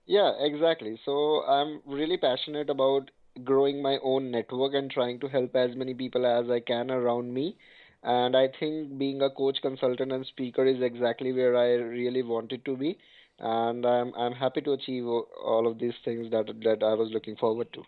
[0.06, 1.00] Yeah, exactly.
[1.04, 3.10] So I'm really passionate about
[3.42, 7.32] growing my own network and trying to help as many people as I can around
[7.32, 7.56] me.
[8.02, 12.64] And I think being a coach, consultant, and speaker is exactly where I really wanted
[12.66, 12.98] to be.
[13.38, 17.36] And I'm I'm happy to achieve all of these things that that I was looking
[17.36, 17.82] forward to.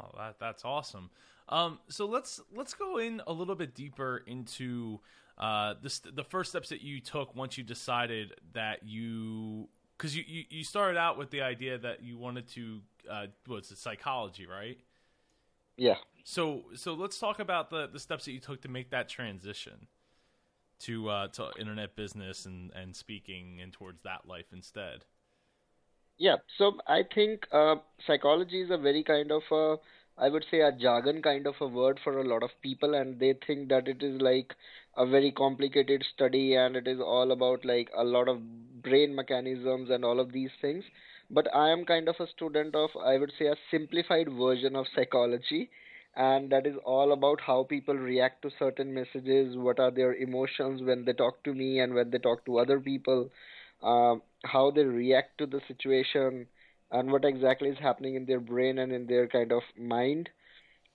[0.00, 1.10] Oh, that that's awesome.
[1.48, 5.00] Um, so let's let's go in a little bit deeper into
[5.38, 10.24] uh, the the first steps that you took once you decided that you because you,
[10.26, 14.46] you you started out with the idea that you wanted to uh, what's it psychology,
[14.46, 14.78] right?
[15.76, 15.96] Yeah.
[16.24, 19.86] So so let's talk about the the steps that you took to make that transition
[20.80, 25.04] to uh, to internet business and and speaking and towards that life instead.
[26.18, 29.76] Yeah, so I think uh, psychology is a very kind of a,
[30.16, 33.18] I would say a jargon kind of a word for a lot of people, and
[33.20, 34.54] they think that it is like
[34.96, 38.40] a very complicated study and it is all about like a lot of
[38.82, 40.84] brain mechanisms and all of these things.
[41.30, 44.86] But I am kind of a student of, I would say, a simplified version of
[44.94, 45.70] psychology,
[46.16, 50.82] and that is all about how people react to certain messages, what are their emotions
[50.82, 53.30] when they talk to me and when they talk to other people
[53.82, 56.46] uh, how they react to the situation
[56.92, 60.28] and what exactly is happening in their brain and in their kind of mind.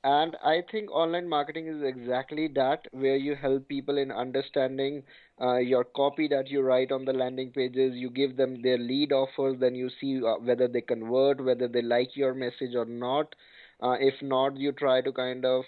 [0.04, 5.04] And I think online marketing is exactly that, where you help people in understanding
[5.42, 7.96] uh, your copy that you write on the landing pages.
[7.96, 11.82] You give them their lead offers, then you see uh, whether they convert, whether they
[11.82, 13.36] like your message or not.
[13.82, 15.64] Uh, if not, you try to kind of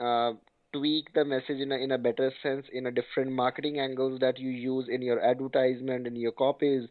[0.00, 0.32] uh,
[0.72, 4.38] tweak the message in a, in a better sense in a different marketing angles that
[4.38, 6.88] you use in your advertisement in your copies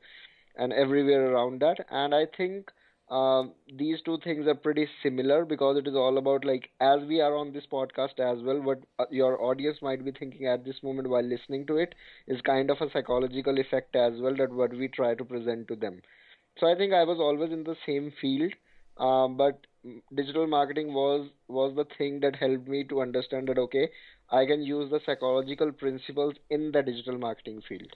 [0.58, 1.78] and everywhere around that.
[1.90, 2.72] And i think
[3.10, 7.22] um, these two things are pretty similar because it is all about like as we
[7.22, 10.84] are on this podcast as well what uh, your audience might be thinking at this
[10.84, 11.96] moment while listening to it
[12.28, 15.76] is kind of a psychological effect as well that what we try to present to
[15.76, 16.02] them.
[16.60, 18.54] So i think i was always in the same field
[18.98, 19.66] um, but
[20.14, 23.90] digital marketing was was the thing that helped me to understand that okay
[24.32, 27.96] i can use the psychological principles in the digital marketing field.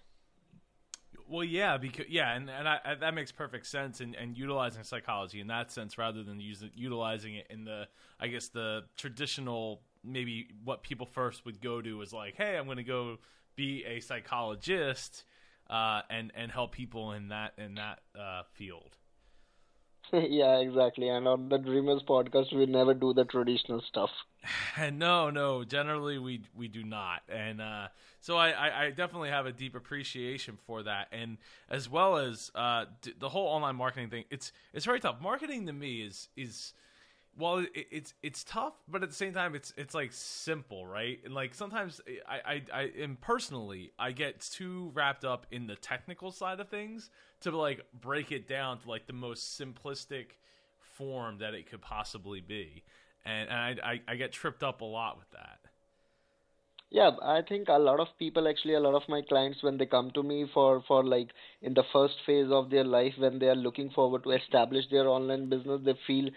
[1.27, 5.39] Well yeah because yeah and, and I, that makes perfect sense and, and utilizing psychology
[5.39, 7.87] in that sense rather than using utilizing it in the
[8.19, 12.65] i guess the traditional maybe what people first would go to is like hey i'm
[12.65, 13.17] going to go
[13.55, 15.23] be a psychologist
[15.69, 18.97] uh, and and help people in that in that uh, field
[20.29, 21.07] yeah, exactly.
[21.07, 24.09] And on the Dreamers podcast, we never do the traditional stuff.
[24.93, 25.63] no, no.
[25.63, 27.87] Generally, we we do not, and uh,
[28.19, 31.37] so I, I, I, definitely have a deep appreciation for that, and
[31.69, 32.85] as well as uh,
[33.19, 34.25] the whole online marketing thing.
[34.29, 35.21] It's it's very tough.
[35.21, 36.73] Marketing to me is is
[37.37, 41.19] well it, it's it's tough but at the same time it's it's like simple right?
[41.23, 45.75] And like sometimes I, I i am personally i get too wrapped up in the
[45.75, 47.09] technical side of things
[47.41, 50.25] to like break it down to like the most simplistic
[50.79, 52.83] form that it could possibly be.
[53.25, 55.59] And, and I, I i get tripped up a lot with that.
[56.89, 59.85] Yeah i think a lot of people actually a lot of my clients when they
[59.85, 61.29] come to me for for like
[61.61, 65.07] in the first phase of their life when they are looking forward to establish their
[65.07, 66.29] online business they feel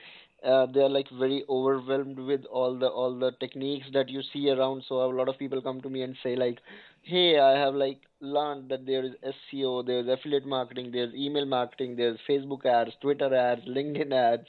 [0.44, 4.50] uh, they are like very overwhelmed with all the all the techniques that you see
[4.50, 4.84] around.
[4.88, 6.58] So a lot of people come to me and say like
[7.02, 11.94] hey i have like learned that there is seo there's affiliate marketing there's email marketing
[11.96, 14.46] there's facebook ads twitter ads linkedin ads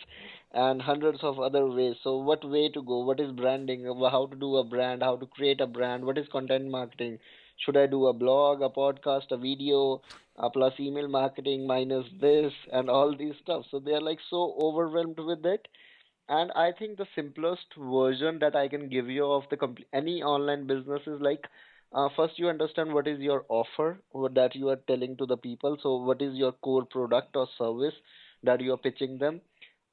[0.53, 1.95] and hundreds of other ways.
[2.03, 2.99] So what way to go?
[2.99, 3.83] What is branding?
[3.85, 5.03] How to do a brand?
[5.03, 6.05] How to create a brand?
[6.05, 7.19] What is content marketing?
[7.57, 10.01] Should i do a blog a podcast a video
[10.37, 13.65] uh, plus email marketing minus this and all these stuff?
[13.71, 15.67] So they are like so overwhelmed with it
[16.27, 19.57] and i think the simplest version that i can give you of the
[19.93, 21.45] any online business is like
[21.93, 25.37] uh, first you understand what is your offer what that you are telling to the
[25.37, 25.77] people.
[25.81, 27.93] So what is your core product or service
[28.43, 29.39] that you are pitching them?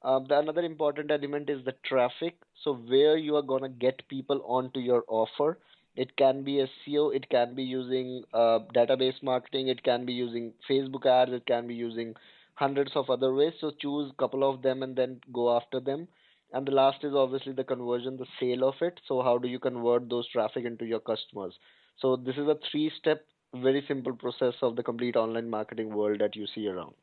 [0.01, 2.35] Uh, the another important element is the traffic.
[2.63, 5.59] So where you are going to get people onto your offer.
[5.95, 10.51] It can be SEO, it can be using uh, database marketing, it can be using
[10.69, 12.15] Facebook ads, it can be using
[12.55, 13.53] hundreds of other ways.
[13.61, 16.07] So choose a couple of them and then go after them
[16.53, 18.99] and the last is obviously the conversion the sale of it.
[19.07, 21.53] So how do you convert those traffic into your customers?
[21.99, 26.19] So this is a three step very simple process of the complete online marketing world
[26.19, 26.93] that you see around.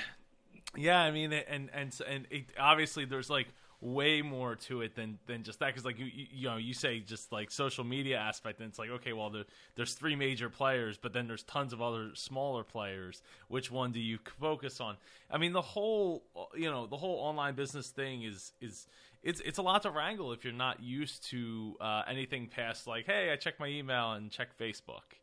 [0.76, 3.48] Yeah i mean and and and it, obviously there's like
[3.80, 5.68] way more to it than than just that.
[5.68, 8.80] Because like you, you, you know you say just like social media aspect and it's
[8.80, 9.32] like okay well
[9.76, 13.22] there's three major players but then there's tons of other smaller players.
[13.48, 14.98] Which one do you focus on?
[15.30, 16.24] I mean the whole
[16.56, 18.88] you know the whole online business thing is is
[19.24, 23.06] it's it's a lot to wrangle if you're not used to uh, anything past like
[23.06, 25.18] hey i check my email and check facebook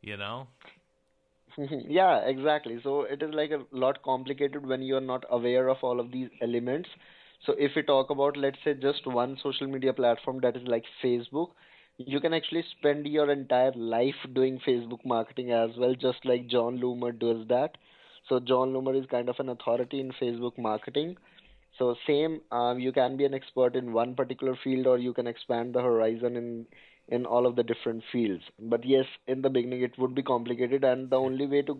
[0.00, 0.48] you know?
[1.58, 2.80] Yeah exactly.
[2.82, 6.28] So it is like a lot complicated when you're not aware of all of these
[6.40, 6.88] elements
[7.46, 10.84] so if we talk about, let's say, just one social media platform that is like
[11.02, 11.50] Facebook,
[11.96, 16.78] you can actually spend your entire life doing Facebook marketing as well, just like Jon
[16.78, 17.76] Loomer does that.
[18.28, 21.16] So Jon Loomer is kind of an authority in Facebook marketing.
[21.78, 25.26] So same, um, you can be an expert in one particular field, or you can
[25.26, 26.66] expand the horizon in
[27.08, 28.44] in all of the different fields.
[28.58, 31.78] But yes, in the beginning it would be complicated, and the only way to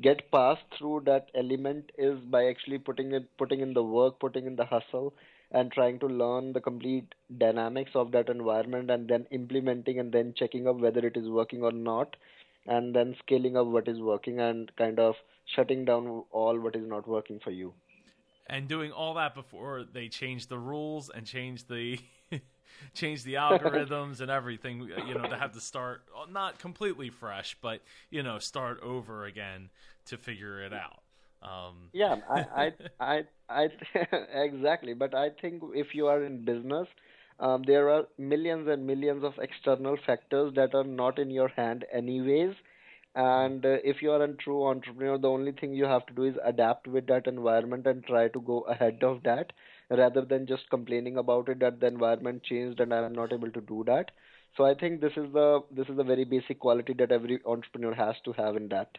[0.00, 4.46] get past through that element is by actually putting it putting in the work putting
[4.46, 5.12] in the hustle
[5.50, 10.32] and trying to learn the complete dynamics of that environment and then implementing and then
[10.36, 12.16] checking up whether it is working or not
[12.66, 15.14] and then scaling up what is working and kind of
[15.54, 17.74] shutting down all what is not working for you.
[18.46, 21.98] And doing all that before they change the rules and change the
[22.94, 27.80] change the algorithms and everything you know to have to start not completely fresh but
[28.10, 29.70] you know start over again
[30.06, 31.02] to figure it out.
[31.42, 33.68] Um, yeah i i i, I
[34.34, 34.94] exactly.
[34.94, 36.88] But i think if you are in business
[37.40, 41.84] um, there are millions and millions of external factors that are not in your hand
[41.92, 42.54] anyways.
[43.14, 46.24] And uh, if you are a true entrepreneur the only thing you have to do
[46.24, 49.52] is adapt with that environment and try to go ahead of that
[49.92, 53.60] rather than just complaining about it that the environment changed and i'm not able to
[53.60, 54.10] do that.
[54.56, 57.94] So i think this is the this is the very basic quality that every entrepreneur
[57.94, 58.98] has to have in that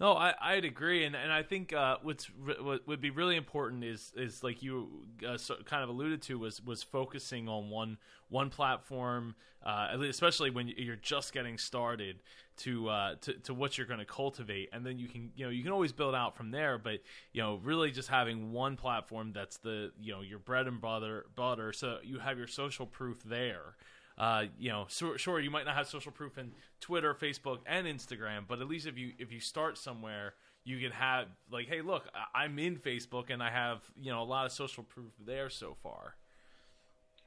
[0.00, 3.84] no, I, I'd agree, and and I think uh, what's what would be really important
[3.84, 4.88] is is like you
[5.28, 7.98] uh, so kind of alluded to was was focusing on one
[8.30, 12.22] one platform, uh, especially when you're just getting started
[12.58, 15.50] to uh, to, to what you're going to cultivate, and then you can you know
[15.50, 16.78] you can always build out from there.
[16.78, 17.00] But
[17.34, 21.26] you know, really just having one platform that's the you know your bread and butter
[21.36, 23.74] butter, so you have your social proof there
[24.20, 27.86] uh, you know, so, sure, you might not have social proof in Twitter, Facebook, and
[27.86, 31.80] Instagram, but at least if you if you start somewhere, you can have like, hey,
[31.80, 32.04] look,
[32.34, 35.74] I'm in Facebook and I have you know a lot of social proof there so
[35.82, 36.16] far.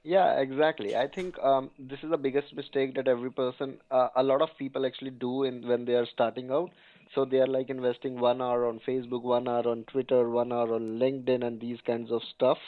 [0.03, 0.95] Yeah, exactly.
[0.95, 4.49] I think um, this is the biggest mistake that every person, uh, a lot of
[4.59, 6.69] people actually do in when they are starting out.
[7.15, 10.75] So they are like investing one hour on Facebook, one hour on Twitter, one hour
[10.75, 12.59] on LinkedIn, and these kinds of stuff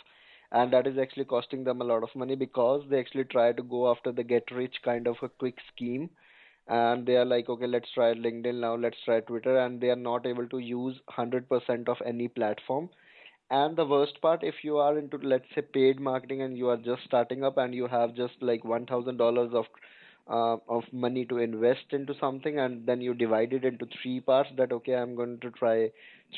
[0.55, 3.63] and that is actually costing them a lot of money because they actually try to
[3.63, 6.09] go after the get rich kind of a quick scheme.
[6.67, 9.57] And they are like okay let's try linkedin now let's try twitter.
[9.59, 12.89] And they are not able to use 100% of any platform.
[13.51, 16.77] And the worst part if you are into let's say paid marketing and you are
[16.77, 19.65] just starting up and you have just like $1000 of
[20.27, 24.49] uh, of money to invest into something and then you divide it into three parts
[24.57, 25.89] that okay i'm going to try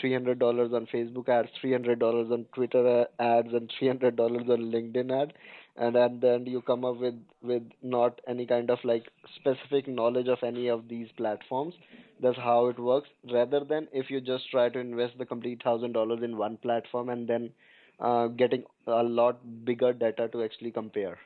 [0.04, 5.34] $300 on Facebook ads, $300 on Twitter ads, and $300 on LinkedIn ad,
[5.78, 10.28] and then, then you come up with with not any kind of like specific knowledge
[10.28, 11.76] of any of these platforms.
[12.22, 13.10] That's how it works.
[13.32, 17.10] Rather than if you just try to invest the complete thousand dollars in one platform
[17.10, 17.52] and then
[18.00, 21.18] uh, getting a lot bigger data to actually compare.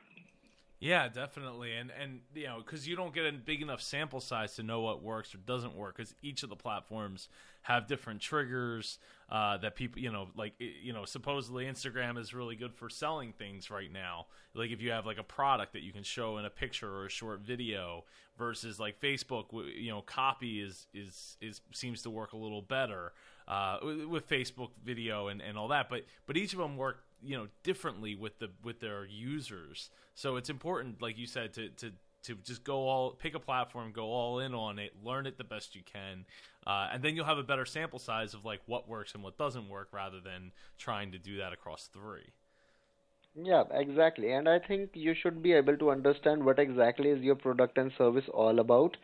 [0.82, 4.56] Yeah, definitely, and and you know because you don't get a big enough sample size
[4.56, 7.28] to know what works or doesn't work because each of the platforms
[7.62, 8.98] have different triggers
[9.30, 13.32] uh, that people you know like you know supposedly Instagram is really good for selling
[13.32, 14.26] things right now.
[14.54, 17.06] Like if you have like a product that you can show in a picture or
[17.06, 18.02] a short video
[18.36, 19.46] versus like Facebook,
[19.80, 23.12] you know, copy is is is seems to work a little better
[23.46, 25.88] uh, with Facebook video and and all that.
[25.88, 29.90] But but each of them work you know differently with the with their users.
[30.14, 31.92] So it's important, like you said, to to
[32.24, 35.44] to just go all pick a platform, go all in on it, learn it the
[35.44, 36.24] best you can,
[36.66, 39.36] uh, and then you'll have a better sample size of like what works and what
[39.38, 42.32] doesn't work, rather than trying to do that across three.
[43.34, 44.32] Yeah, exactly.
[44.32, 47.90] And I think you should be able to understand what exactly is your product and
[47.96, 48.96] service all about.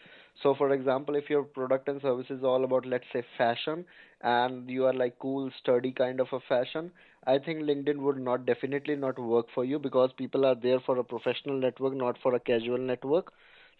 [0.42, 3.86] So, for example, if your product and service is all about, let's say, fashion,
[4.22, 6.90] and you are like cool, sturdy kind of a fashion,
[7.26, 10.98] I think LinkedIn would not definitely not work for you because people are there for
[10.98, 13.32] a professional network, not for a casual network.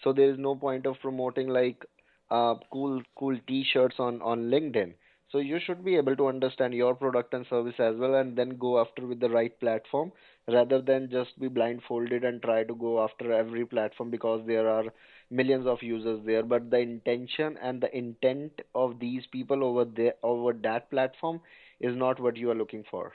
[0.03, 1.85] So there is no point of promoting like
[2.31, 4.95] uh, cool, cool T-shirts on on LinkedIn.
[5.31, 8.57] So you should be able to understand your product and service as well, and then
[8.57, 10.13] go after with the right platform
[10.49, 14.85] rather than just be blindfolded and try to go after every platform because there are
[15.31, 20.15] millions of users there but the intention and the intent of these people over there
[20.23, 21.41] over that platform
[21.81, 23.13] is not what you are looking for.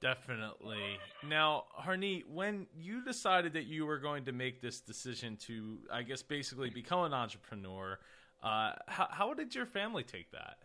[0.00, 0.98] Definitely.
[1.28, 6.02] Now harneet when you decided that you were going to make this decision to i
[6.02, 7.98] guess basically become an entrepreneur
[8.42, 10.58] uh, how, how did your family take that?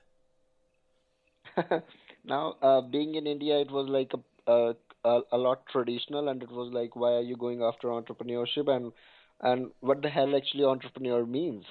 [2.26, 6.43] Now uh, being in india it was like a, a a, a lot traditional and
[6.43, 8.67] it was like why are you going after entrepreneurship?
[8.76, 8.91] And
[9.41, 11.63] and what the hell actually entrepreneur means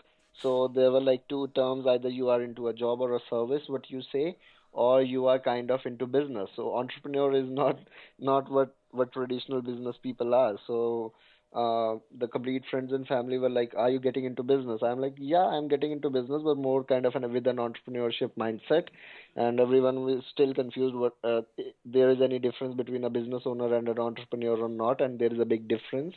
[0.42, 3.62] so there were like two terms either you are into a job or a service
[3.68, 4.36] what you say
[4.72, 7.78] or you are kind of into business so entrepreneur is not
[8.18, 11.12] not what what traditional business people are so
[11.54, 15.14] uh, the complete friends and family were like, "Are you getting into business?" I'm like,
[15.16, 18.88] "Yeah, I'm getting into business, but more kind of an, with an entrepreneurship mindset."
[19.36, 21.42] And everyone was still confused what uh,
[21.84, 25.32] there is any difference between a business owner and an entrepreneur or not, and there
[25.32, 26.14] is a big difference.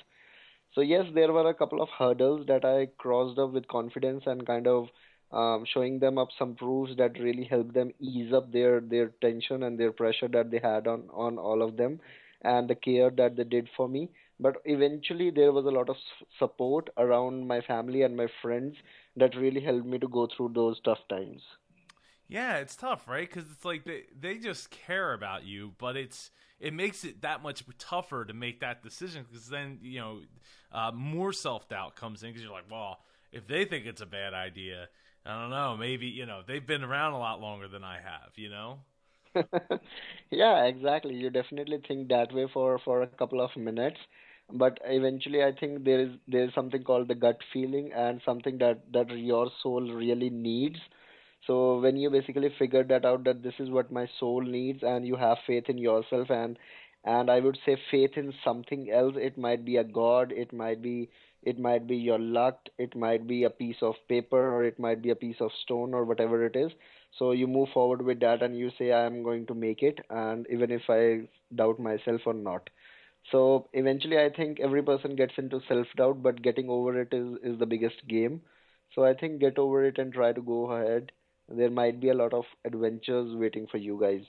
[0.74, 4.46] So yes, there were a couple of hurdles that I crossed up with confidence and
[4.48, 4.88] kind of
[5.32, 9.64] um, showing them up some proofs that really helped them ease up their their tension
[9.64, 12.00] and their pressure that they had on on all of them,
[12.42, 14.10] and the care that they did for me
[14.40, 15.98] but eventually there was a lot of
[16.38, 18.76] support around my family and my friends
[19.16, 21.42] that really helped me to go through those tough times
[22.28, 23.28] Yeah, it's tough, right?
[23.28, 27.42] Because it's like they they just care about you, but it's it makes it that
[27.42, 30.22] much tougher to make that decision because then you know
[30.72, 33.00] uh, more self doubt comes in because you're like, well,
[33.32, 34.90] if they think it's a bad idea,
[35.26, 38.32] I don't know, maybe you know they've been around a lot longer than I have,
[38.36, 38.80] you know.
[40.32, 41.16] yeah, exactly.
[41.16, 43.98] You definitely think that way for for a couple of minutes,
[44.52, 48.58] but eventually, I think there is there is something called the gut feeling and something
[48.60, 50.80] that that your soul really needs.
[51.48, 55.06] So when you basically figure that out that this is what my soul needs and
[55.08, 56.58] you have faith in yourself and
[57.06, 59.16] and I would say faith in something else.
[59.18, 60.32] It might be a god.
[60.32, 61.10] It might be
[61.44, 62.68] it might be your luck.
[62.78, 65.94] It might be a piece of paper or it might be a piece of stone
[65.94, 66.72] or whatever it is
[67.18, 70.00] so you move forward with that and you say i am going to make it
[70.12, 71.22] and even if i
[71.56, 72.70] doubt myself or not
[73.32, 77.38] so eventually i think every person gets into self doubt but getting over it is
[77.52, 78.42] is the biggest game
[78.96, 81.12] so i think get over it and try to go ahead
[81.50, 84.26] there might be a lot of adventures waiting for you guys.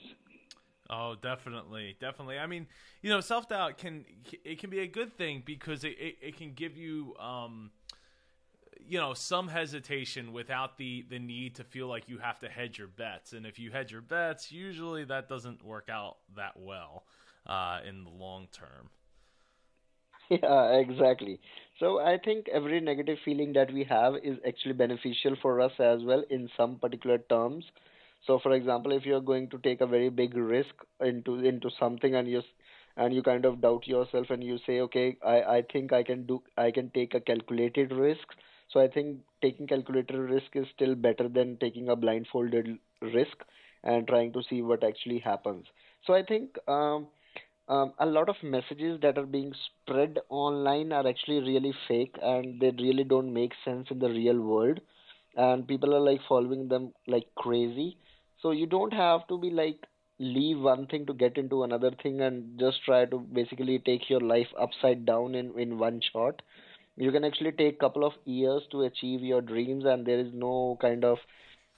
[0.89, 2.37] Oh, definitely, definitely.
[2.37, 2.67] I mean,
[3.01, 4.05] you know, self doubt can
[4.43, 7.71] it can be a good thing because it, it, it can give you um,
[8.87, 12.77] you know some hesitation without the the need to feel like you have to hedge
[12.77, 13.33] your bets.
[13.33, 17.05] And if you hedge your bets usually that doesn't work out that well
[17.47, 18.89] uh, in the long term.
[20.29, 21.41] Yeah exactly
[21.81, 26.03] so i think every negative feeling that we have is actually beneficial for us as
[26.11, 27.65] well in some particular terms
[28.27, 32.15] so for example if you're going to take a very big risk into into something
[32.15, 32.41] and you
[32.97, 36.25] and you kind of doubt yourself and you say okay i i think i can
[36.25, 38.39] do i can take a calculated risk
[38.71, 43.43] so I think taking calculated risk is still better than taking a blindfolded risk
[43.83, 45.65] and trying to see what actually happens.
[46.07, 47.07] So I think um,
[47.71, 52.59] um, a lot of messages that are being spread online are actually really fake and
[52.61, 54.79] they really don't make sense in the real world.
[55.35, 57.97] And people are like following them like crazy.
[58.41, 59.77] So you don't have to be like
[60.19, 64.21] leave one thing to get into another thing and just try to basically take your
[64.21, 66.41] life upside down in, in one shot
[66.97, 70.77] you can actually take couple of years to achieve your dreams and there is no
[70.81, 71.17] kind of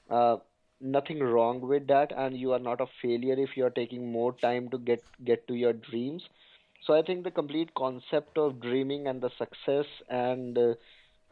[0.10, 0.38] uh,
[0.82, 4.34] nothing wrong with that and you are not a failure if you are taking more
[4.42, 6.24] time to get get to your dreams.
[6.86, 10.74] So i think the complete concept of dreaming and the success and uh,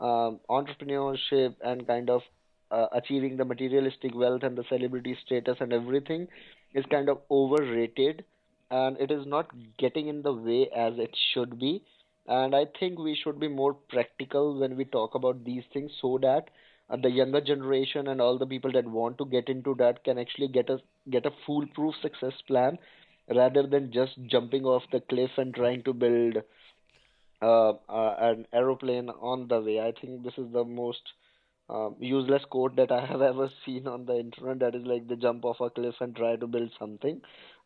[0.04, 2.22] um, entrepreneurship and kind of
[2.72, 6.28] uh, achieving the materialistic wealth and the celebrity status and everything
[6.74, 8.24] is kind of overrated
[8.72, 11.84] and it is not getting in the way as it should be.
[12.28, 16.18] And i think we should be more practical when we talk about these things so
[16.22, 16.50] that
[16.98, 20.48] the younger generation and all the people that want to get into that can actually
[20.48, 20.80] get a
[21.10, 22.78] get a foolproof success plan
[23.34, 26.38] rather than just jumping off the cliff and trying to build
[27.42, 31.14] uh, uh, an aeroplane on the way i think this is the most
[31.70, 34.60] um, useless quote that I have ever seen on the internet.
[34.60, 37.22] That is like the jump off a cliff and try to build something.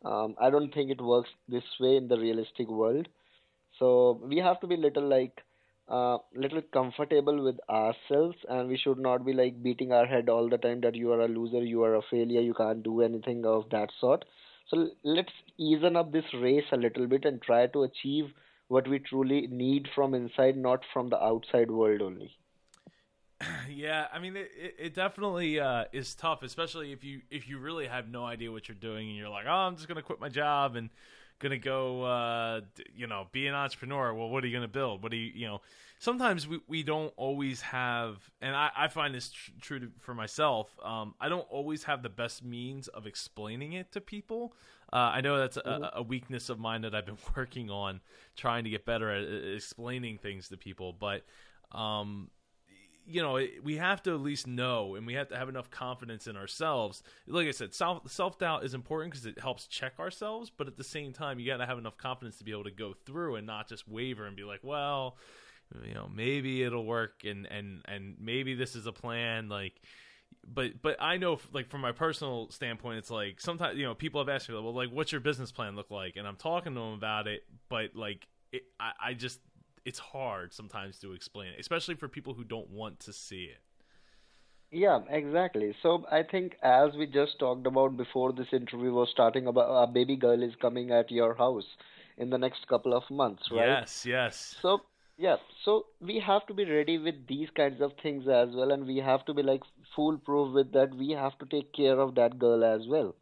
[0.05, 3.07] Um, I don't think it works this way in the realistic world.
[3.80, 5.41] So we have to be little like
[5.88, 10.49] uh, little comfortable with ourselves and we should not be like beating our head all
[10.49, 13.45] the time that you are a loser you are a failure you can't do anything
[13.45, 14.25] of that sort.
[14.69, 18.25] So let's even up this race a little bit and try to achieve
[18.67, 22.31] what we truly need from inside not from the outside world only.
[23.69, 27.88] Yeah i mean it, it definitely uh, is tough especially if you if you really
[27.88, 30.19] have no idea what you're doing and you're like oh i'm just going to quit
[30.19, 30.89] my job and
[31.39, 32.61] gonna go uh,
[32.95, 34.13] you know be an entrepreneur.
[34.13, 35.03] Well what are you gonna build?
[35.03, 35.61] What do you you know
[35.99, 40.13] sometimes we, we don't always have and i, I find this tr- true to, for
[40.13, 44.53] myself um, i don't always have the best means of explaining it to people.
[44.91, 45.83] Uh, i know that's a, mm-hmm.
[45.93, 48.01] a, weakness of mine that i've been working on
[48.36, 51.23] trying to get better at explaining things to people but
[51.71, 52.29] um,
[53.07, 56.27] you know, we have to at least know, and we have to have enough confidence
[56.27, 57.03] in ourselves.
[57.27, 60.77] Like I said, self self doubt is important because it helps check ourselves, but at
[60.77, 63.35] the same time, you got to have enough confidence to be able to go through
[63.35, 65.17] and not just waver and be like, well,
[65.83, 69.73] you know, maybe it'll work, and and and maybe this is a plan, like.
[70.47, 74.21] But but I know like from my personal standpoint, it's like sometimes you know people
[74.21, 76.79] have asked me, well, like what's your business plan look like, and I'm talking to
[76.79, 79.39] them about it, but like it, I, I just
[79.86, 83.61] it's hard sometimes to explain it, especially for people who don't want to see it.
[84.71, 85.73] Yeah, exactly.
[85.81, 89.88] So I think as we just talked about before this interview was starting about a
[89.88, 91.65] baby girl is coming at your house
[92.17, 93.67] in the next couple of months, right?
[93.67, 94.55] Yes, yes.
[94.61, 94.81] So
[95.17, 98.86] yeah, so we have to be ready with these kinds of things as well and
[98.86, 99.61] we have to be like
[99.95, 100.93] foolproof with that.
[100.95, 103.15] We have to take care of that girl as well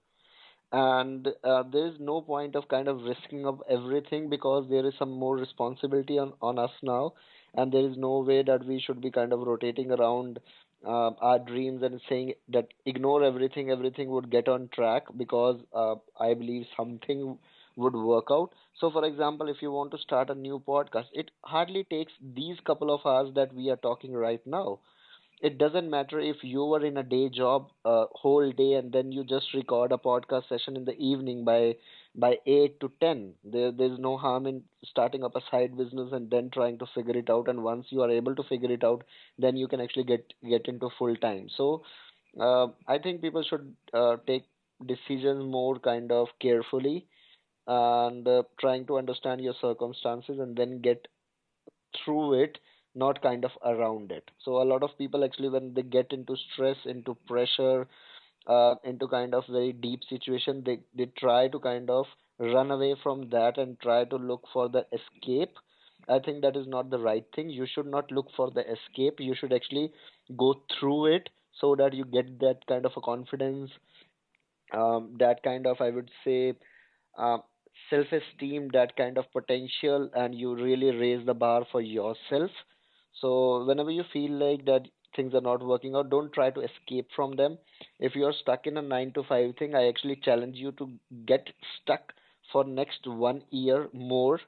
[0.74, 4.94] and uh, there is no point of kind of risking of everything because there is
[5.00, 7.14] some more responsibility on, on us now
[7.56, 10.40] and there is no way that we should be kind of rotating around
[10.86, 15.96] um, our dreams and saying that ignore everything, everything would get on track because uh,
[16.20, 17.38] I believe something
[17.78, 18.54] would work out.
[18.80, 22.58] So, for example, if you want to start a new podcast, it hardly takes these
[22.66, 24.80] couple of hours that we are talking right now
[25.42, 29.12] it doesn't matter if you were in a day job a whole day and then
[29.12, 31.76] you just record a podcast session in the evening by
[32.16, 36.30] by 8 to 10 there there's no harm in starting up a side business and
[36.30, 37.48] then trying to figure it out.
[37.48, 39.04] And once you are able to figure it out
[39.38, 41.50] then you can actually get get into full time.
[41.58, 41.84] So
[42.40, 44.46] uh, i think people should uh, take
[44.88, 47.08] decisions more kind of carefully
[47.68, 51.08] and uh, trying to understand your circumstances and then get
[52.04, 52.58] through it
[52.96, 54.30] not kind of around it.
[54.44, 57.88] So a lot of people actually when they get into stress into pressure
[58.48, 62.06] uh, into kind of very deep situation they they try to kind of
[62.40, 65.56] run away from that and try to look for the escape.
[66.10, 67.50] I think that is not the right thing.
[67.50, 69.20] You should not look for the escape.
[69.20, 69.92] You should actually
[70.38, 71.30] go through it
[71.60, 73.72] so that you get that kind of a confidence
[74.74, 76.54] um, that kind of i would say
[77.18, 77.38] uh,
[77.90, 82.52] self esteem that kind of potential and you really raise the bar for yourself
[83.22, 87.08] so whenever you feel like that things are not working out, don't try to escape
[87.16, 87.58] from them.
[88.00, 90.92] If you're stuck in a nine to five thing, I actually challenge you to
[91.26, 91.50] get
[91.82, 92.14] stuck
[92.52, 94.40] for next one year more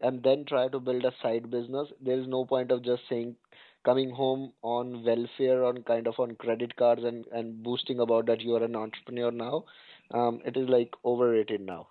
[0.00, 1.88] and then try to build a side business.
[2.00, 3.36] There is no point of just saying
[3.84, 8.40] coming home on welfare on kind of on credit cards and, and boosting about that
[8.40, 9.64] you are an entrepreneur now.
[10.12, 11.88] Um, it is like overrated now.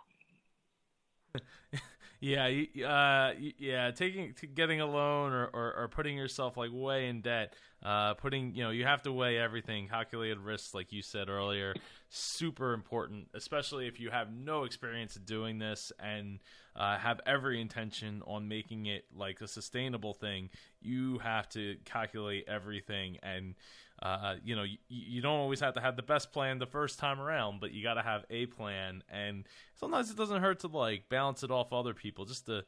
[2.19, 2.45] Yeah,
[2.83, 7.53] uh, yeah, taking getting a loan or, or, or, putting yourself like way in debt,
[7.83, 11.75] uh, putting you know you have to weigh everything, calculated risks, like you said earlier,
[12.09, 16.39] super important, especially if you have no experience doing this and
[16.75, 20.49] uh, have every intention on making it like a sustainable thing.
[20.81, 23.53] You have to calculate everything and
[24.01, 26.99] uh, you know, you, you don't always have to have the best plan the first
[26.99, 29.03] time around, but you got to have a plan.
[29.09, 29.45] And
[29.75, 32.63] sometimes it doesn't hurt to like balance it off other people just to,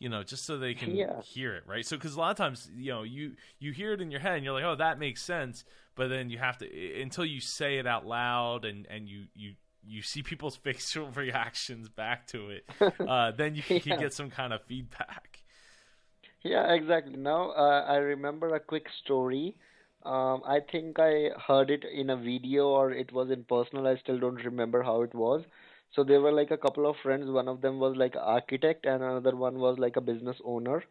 [0.00, 1.22] you know, just so they can yeah.
[1.22, 1.86] hear it, right?
[1.86, 4.34] So, because a lot of times, you know, you you hear it in your head
[4.34, 5.64] and you're like, oh, that makes sense,
[5.94, 9.52] but then you have to until you say it out loud and and you you
[9.86, 12.68] you see people's facial reactions back to it,
[13.08, 13.78] uh, then you, yeah.
[13.84, 15.38] you get some kind of feedback.
[16.42, 17.16] Yeah, exactly.
[17.16, 19.54] Now uh, I remember a quick story
[20.04, 23.86] um, I think I heard it in a video or it was in personal.
[23.86, 25.44] I still don't remember how it was.
[25.94, 27.30] So there were like a couple of friends.
[27.30, 30.82] One of them was like architect, and another one was like a business owner.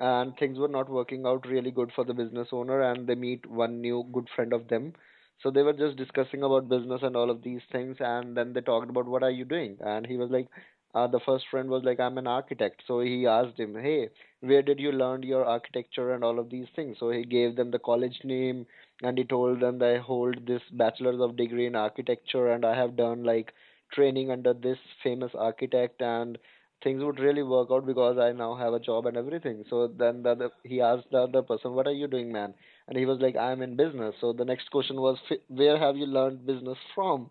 [0.00, 2.82] And things were not working out really good for the business owner.
[2.82, 4.94] And they meet one new good friend of them.
[5.42, 7.96] So they were just discussing about business and all of these things.
[8.00, 9.78] And then they talked about what are you doing?
[9.80, 10.48] And he was like,
[10.94, 12.82] uh, the first friend was like, I'm an architect.
[12.86, 14.08] So he asked him, Hey,
[14.40, 16.96] where did you learn your architecture and all of these things?
[16.98, 18.66] So he gave them the college name
[19.02, 22.74] and he told them that I hold this bachelor's of degree in architecture and I
[22.74, 23.52] have done like
[23.92, 26.38] training under this famous architect and
[26.82, 29.64] things would really work out because I now have a job and everything.
[29.68, 32.54] So then the other, he asked the other person, "What are you doing, man?"
[32.88, 35.18] And he was like, "I'm in business." So the next question was,
[35.48, 37.30] "Where have you learned business from?"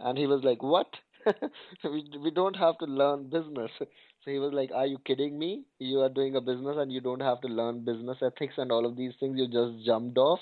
[0.00, 0.88] And he was like, "What?"
[1.84, 3.70] we we don't have to learn business.
[3.78, 5.64] So he was like, "Are you kidding me?
[5.78, 8.86] You are doing a business and you don't have to learn business ethics and all
[8.86, 9.38] of these things.
[9.38, 10.40] You just jumped off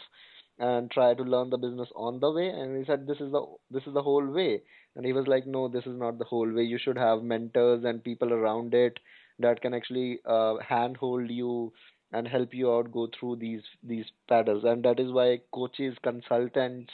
[0.59, 3.43] and try to learn the business on the way." And he said, "This is the
[3.71, 4.63] this is the whole way."
[4.97, 6.63] And he was like, "No, this is not the whole way.
[6.65, 8.99] You should have mentors and people around it
[9.39, 11.73] that can actually uh, handhold you."
[12.15, 16.93] and help you out go through these these paddles and that is why coaches consultants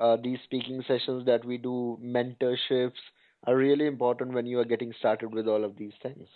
[0.00, 3.00] uh, these speaking sessions that we do, mentorships,
[3.46, 6.26] are really important when you are getting started with all of these things.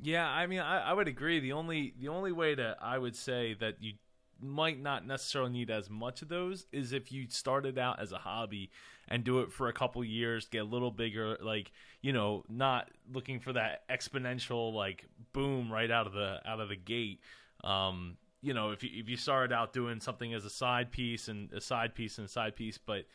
[0.00, 1.40] Yeah, I mean, I, I would agree.
[1.40, 3.94] The only the only way to I would say that you
[4.40, 8.18] might not necessarily need as much of those is if you started out as a
[8.18, 8.70] hobby
[9.08, 12.90] and do it for a couple years, get a little bigger, like you know, not
[13.12, 17.20] looking for that exponential like boom right out of the out of the gate.
[17.62, 21.28] Um, you know, if you if you started out doing something as a side piece
[21.28, 23.06] and a side piece and a side piece, but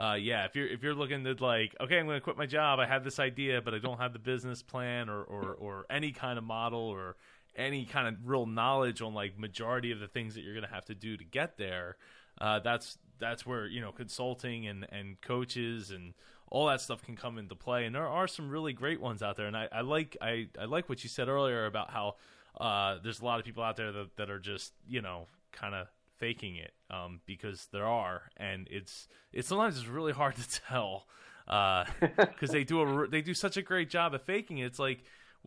[0.00, 2.46] uh, yeah, if you're if you're looking to like, okay, I'm going to quit my
[2.46, 2.80] job.
[2.80, 6.12] I have this idea, but I don't have the business plan or or or any
[6.12, 7.16] kind of model or
[7.54, 10.74] any kind of real knowledge on like majority of the things that you're going to
[10.74, 11.96] have to do to get there.
[12.40, 16.14] Uh, that's that's where you know consulting and and coaches and
[16.50, 17.84] all that stuff can come into play.
[17.84, 19.46] And there are some really great ones out there.
[19.46, 22.16] And I, I like I, I like what you said earlier about how
[22.56, 25.74] uh, there's a lot of people out there that, that are just you know kind
[25.74, 25.88] of
[26.18, 31.06] faking it um, because there are, and it's it's sometimes it's really hard to tell
[31.46, 34.66] because uh, they do a they do such a great job of faking it.
[34.66, 35.04] It's like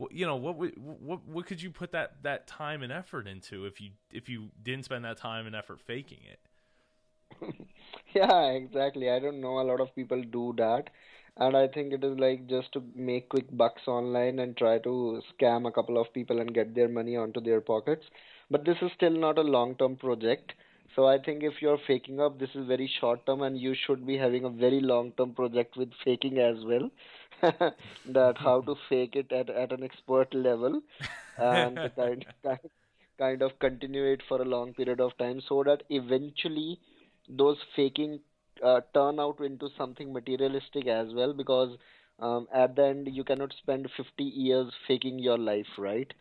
[0.09, 3.81] you know what what what could you put that that time and effort into if
[3.81, 6.39] you if you didn't spend that time and effort faking it?
[8.13, 9.09] Yeah, exactly.
[9.09, 10.89] I don't know a lot of people do that.
[11.37, 15.21] And I think it is like just to make quick bucks online and try to
[15.31, 18.05] scam a couple of people and get their money onto their pockets.
[18.49, 20.53] But this is still not a long-term project.
[20.95, 24.17] So I think if you're faking up, this is very short-term and you should be
[24.17, 26.89] having a very long-term project with faking as well.
[28.05, 30.81] That how to fake it at, at an expert level
[31.37, 32.59] and kind, kind
[33.17, 36.79] kind of continue it for a long period of time so that eventually
[37.29, 38.19] those faking
[38.63, 41.77] uh, turn out into something materialistic as well because
[42.19, 46.11] um, at the end you cannot spend 50 years faking your life right?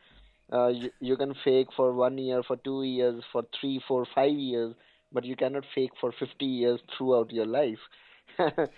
[0.53, 4.33] Uh, you, you can fake for one year for two years for three four five
[4.33, 4.75] years
[5.13, 7.79] but you cannot fake for 50 years throughout your life.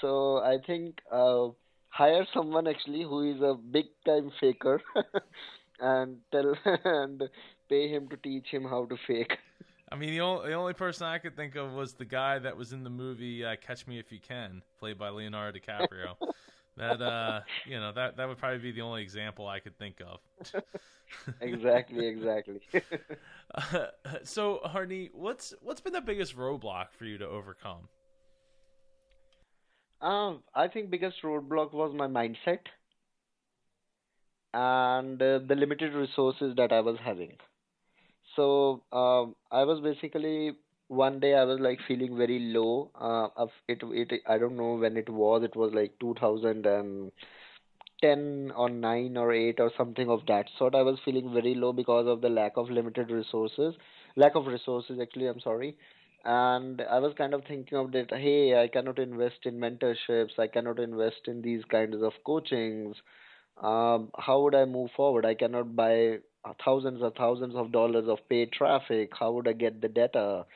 [0.00, 1.48] So i think uh,
[1.88, 4.80] hire someone actually who is a big time faker
[5.80, 6.54] and tell
[6.84, 7.22] and
[7.68, 9.36] pay him to teach him how to fake
[9.92, 12.56] I mean, the only, the only person I could think of was the guy that
[12.56, 16.16] was in the movie uh, Catch Me If You Can, played by Leonardo DiCaprio.
[16.78, 20.00] that uh, you know, that that would probably be the only example I could think
[20.00, 20.20] of.
[21.42, 22.62] exactly, exactly.
[23.54, 23.86] uh,
[24.24, 27.88] so, Harneet, what's what's been the biggest roadblock for you to overcome?
[30.00, 32.60] Um, I think biggest roadblock was my mindset
[34.54, 37.36] and uh, the limited resources that I was having.
[38.36, 40.52] So um, I was basically
[40.88, 42.90] one day I was like feeling very low.
[42.98, 45.42] Uh, it it I don't know when it was.
[45.42, 50.74] It was like 2010 or 9 or 8 or something of that sort.
[50.74, 53.74] I was feeling very low because of the lack of limited resources,
[54.16, 55.28] lack of resources actually.
[55.28, 55.76] I'm sorry.
[56.24, 58.10] And I was kind of thinking of that.
[58.10, 60.38] Hey, I cannot invest in mentorships.
[60.38, 62.96] I cannot invest in these kinds of coachings.
[63.62, 65.26] Um, how would I move forward?
[65.26, 69.10] I cannot buy Uh, thousands and thousands of dollars of paid traffic.
[69.18, 70.46] How would I get the data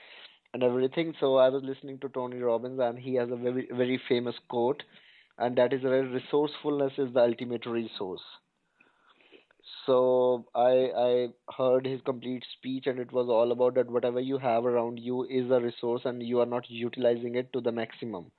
[0.55, 1.15] and everything?
[1.21, 4.83] So I was listening to Tony Robbins, and he has a very very famous quote,
[5.39, 8.23] and that is that resourcefulness is the ultimate resource.
[9.85, 14.39] So I I heard his complete speech, and it was all about that whatever you
[14.39, 18.31] have around you is a resource, and you are not utilizing it to the maximum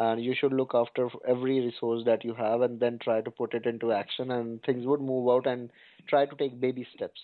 [0.00, 3.54] and you should look after every resource that you have and then try to put
[3.54, 5.70] it into action and things would move out and
[6.08, 7.20] try to take baby steps.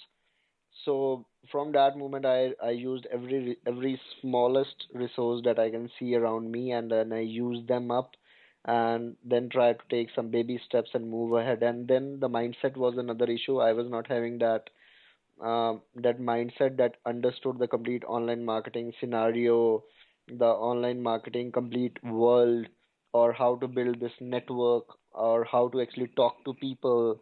[0.84, 6.14] So from that moment i i used every every smallest resource that i can see
[6.14, 8.14] around me and then i used them up
[8.64, 11.62] and then try to take some baby steps and move ahead.
[11.62, 13.60] And then the mindset was another issue.
[13.60, 14.70] I was not having that
[15.40, 19.84] um, that mindset that understood the complete online marketing scenario
[20.28, 22.66] the online marketing complete world
[23.12, 27.20] or how to build this network or how to actually talk to people.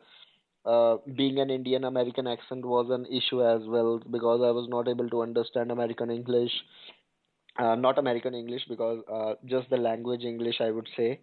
[0.65, 4.89] Uh, being an indian american accent was an issue as well because i was not
[4.89, 6.53] able to understand american english.
[7.59, 11.21] Uh, not american english because uh, just the language english i would say.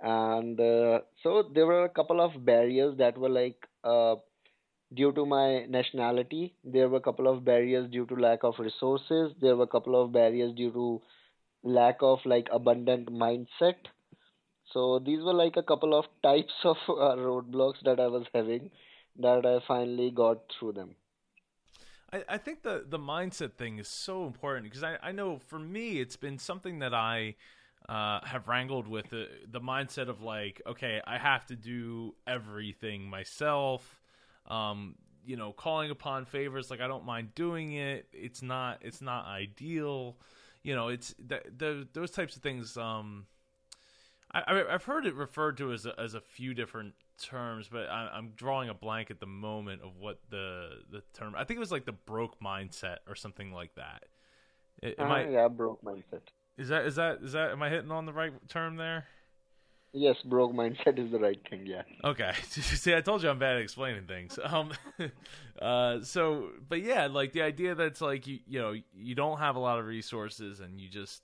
[0.00, 4.16] And uh, so there were a couple of barriers that were like uh,
[4.94, 9.32] due to my nationality there were a couple of barriers due to lack of resources
[9.40, 11.00] there were a couple of barriers due to
[11.62, 13.76] lack of like abundant mindset.
[14.72, 18.70] So these were like a couple of types of uh, roadblocks that I was having
[19.20, 20.94] that I finally got through them.
[22.12, 25.58] I, I think the the mindset thing is so important because I, I know for
[25.58, 27.34] me it's been something that I
[27.88, 33.08] uh, have wrangled with the the mindset of like okay I have to do everything
[33.08, 34.00] myself.
[34.46, 34.94] Um,
[35.26, 38.06] you know, calling upon favors like I don't mind doing it.
[38.12, 40.16] It's not it's not ideal
[40.62, 42.76] you know, it's those types of things.
[42.76, 43.26] Um,
[44.32, 48.16] I, I've heard it referred to as a, as a few different terms, but I,
[48.16, 51.34] am drawing a blank at the moment of what the the term.
[51.36, 54.04] I think it was like the broke mindset or something like that.
[54.82, 56.22] Am uh, I, yeah, broke mindset.
[56.56, 57.52] Is that is that is that?
[57.52, 59.06] Am I hitting on the right term there?
[59.92, 61.66] Yes, broke mindset is the right thing.
[61.66, 61.82] Yeah.
[62.04, 62.32] Okay.
[62.50, 64.38] See, I told you I'm bad at explaining things.
[64.48, 64.72] Um,
[65.62, 69.56] uh, so, but yeah, like the idea that's like you, you know, you don't have
[69.56, 71.22] a lot of resources, and you just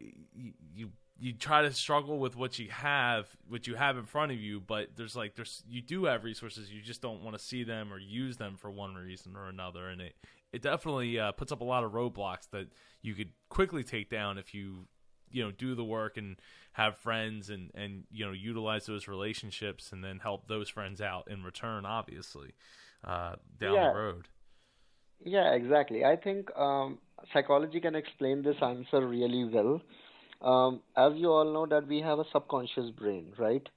[0.00, 4.32] you, you you try to struggle with what you have, what you have in front
[4.32, 7.42] of you, but there's like there's you do have resources, you just don't want to
[7.42, 10.14] see them or use them for one reason or another, and it
[10.52, 12.68] it definitely uh, puts up a lot of roadblocks that
[13.02, 14.86] you could quickly take down if you
[15.32, 16.36] you know do the work and
[16.72, 21.28] have friends and and you know utilize those relationships and then help those friends out
[21.30, 22.52] in return obviously
[23.04, 23.88] uh, down yeah.
[23.92, 24.28] the road.
[25.24, 26.04] Yeah exactly.
[26.04, 26.98] I think um,
[27.32, 29.80] psychology can explain this answer really well.
[30.40, 33.68] Um, as you all know that we have a subconscious brain right?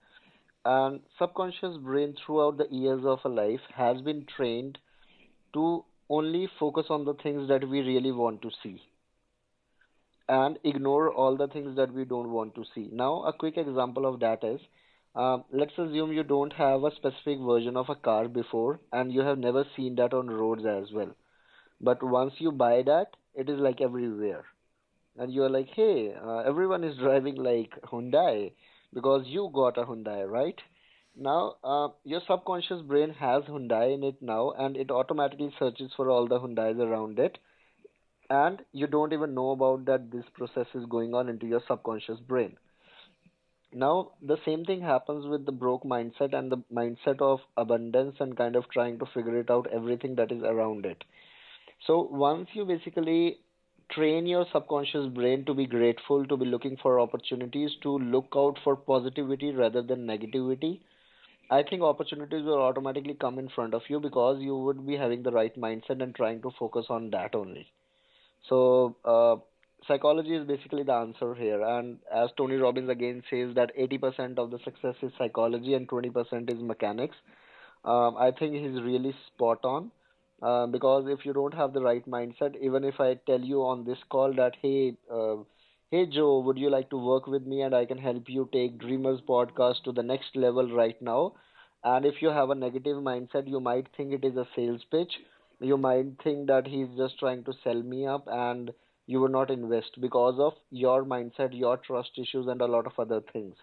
[0.67, 4.79] And subconscious brain throughout the years of a life has been trained
[5.53, 8.81] to only focus on the things that we really want to see
[10.29, 12.89] and ignore all the things that we don't want to see.
[12.91, 14.61] Now, a quick example of that is
[15.15, 19.21] um, let's assume you don't have a specific version of a car before and you
[19.21, 21.15] have never seen that on roads as well.
[21.81, 24.45] But once you buy that, it is like everywhere.
[25.17, 28.53] And you are like, hey, uh, everyone is driving like Hyundai
[28.93, 30.59] because you got a Hyundai, right?
[31.15, 36.09] Now, uh, your subconscious brain has Hyundai in it now, and it automatically searches for
[36.09, 37.37] all the Hyundais around it,
[38.29, 42.19] and you don't even know about that this process is going on into your subconscious
[42.19, 42.57] brain.
[43.73, 48.37] Now, the same thing happens with the broke mindset and the mindset of abundance and
[48.37, 51.03] kind of trying to figure it out everything that is around it.
[51.85, 53.39] So, once you basically
[53.89, 58.57] train your subconscious brain to be grateful, to be looking for opportunities, to look out
[58.63, 60.79] for positivity rather than negativity,
[61.51, 65.21] I think opportunities will automatically come in front of you because you would be having
[65.21, 67.71] the right mindset and trying to focus on that only.
[68.49, 69.37] So, uh,
[69.87, 71.61] psychology is basically the answer here.
[71.61, 76.49] And as Tony Robbins again says, that 80% of the success is psychology and 20%
[76.49, 77.15] is mechanics.
[77.83, 79.91] Um, I think he's really spot on.
[80.41, 83.85] Uh, because if you don't have the right mindset, even if I tell you on
[83.85, 85.37] this call that, hey, uh,
[85.91, 88.79] Hey Joe, would you like to work with me and I can help you take
[88.79, 91.33] Dreamers podcast to the next level right now?
[91.83, 95.13] And if you have a negative mindset, you might think it is a sales pitch.
[95.65, 98.71] You might think that he's just trying to sell me up and
[99.07, 102.99] you will not invest because of your mindset, your trust issues, and a lot of
[102.99, 103.55] other things.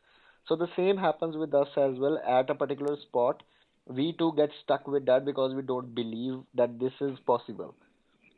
[0.48, 3.42] So the same happens with us as well at a particular spot.
[3.86, 7.74] We too get stuck with that because we don't believe that this is possible.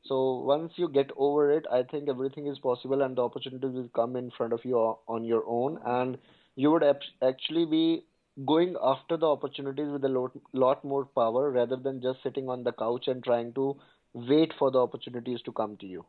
[0.05, 3.89] So once you get over it, I think everything is possible and the opportunities will
[3.97, 4.77] come in front of you
[5.09, 6.19] on your own, and
[6.57, 6.85] you would
[7.23, 8.05] actually be
[8.45, 12.65] going after the opportunities with a lot, lot more power rather than just sitting on
[12.65, 13.77] the couch and trying to
[14.13, 16.05] wait for the opportunities to come to you.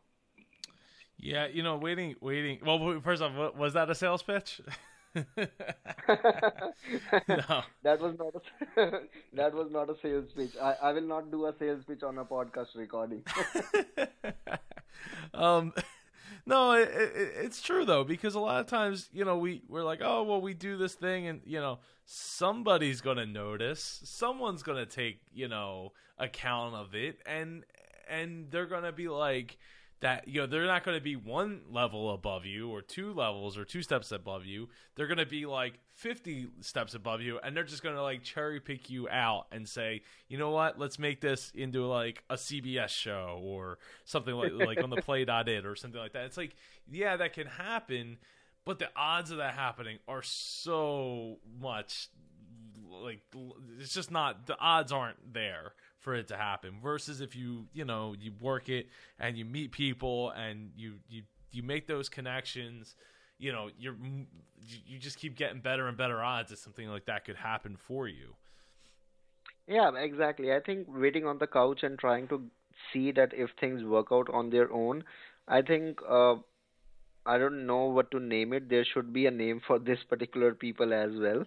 [1.17, 2.59] Yeah, you know, waiting, waiting.
[2.65, 4.61] Well, first off, was that a sales pitch?
[5.15, 5.26] no.
[7.84, 8.41] That was not a
[9.34, 10.51] that was not a sales pitch.
[10.61, 13.23] I, I will not do a sales pitch on a podcast recording.
[15.34, 15.73] um
[16.45, 19.83] no, it, it, it's true though because a lot of times, you know, we we're
[19.83, 24.01] like, "Oh, well we do this thing and, you know, somebody's to notice.
[24.03, 27.63] Someone's to take, you know, account of it and
[28.09, 29.57] and they're to be like
[30.01, 33.57] that you know they're not going to be one level above you or two levels
[33.57, 34.67] or two steps above you.
[34.95, 38.23] They're going to be like 50 steps above you and they're just going to like
[38.23, 40.77] cherry pick you out and say you know what?
[40.77, 45.65] Let's make this into like a cbs show or something like like on the play.it
[45.65, 46.25] or something like that.
[46.25, 46.55] It's like
[46.89, 48.17] yeah that can happen
[48.65, 52.09] but the odds of that happening are so much
[52.89, 53.21] like
[53.79, 55.73] it's just not the odds aren't there
[56.05, 58.87] for it to happen versus if you you know you work it
[59.19, 62.95] and you meet people and you you you make those connections
[63.39, 63.95] you know you're
[64.85, 68.07] you just keep getting better and better odds that something like that could happen for
[68.07, 68.35] you.
[69.67, 70.53] Yeah exactly.
[70.53, 72.41] I think waiting on the couch and trying to
[72.93, 75.03] see that if things work out on their own
[75.47, 76.35] i think uh,
[77.25, 78.69] i don't know what to name it.
[78.69, 81.45] There should be a name for this particular people as well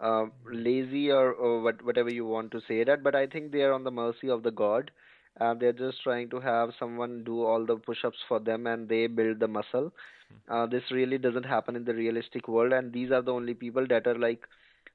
[0.00, 3.62] uh, lazy or, or what, whatever you want to say that, but I think they
[3.62, 4.90] are on the mercy of the God.
[5.40, 9.06] Uh, they're just trying to have someone do all the push-ups for them, and they
[9.06, 9.92] build the muscle.
[10.48, 13.86] Uh, this really doesn't happen in the realistic world, and these are the only people
[13.88, 14.44] that are like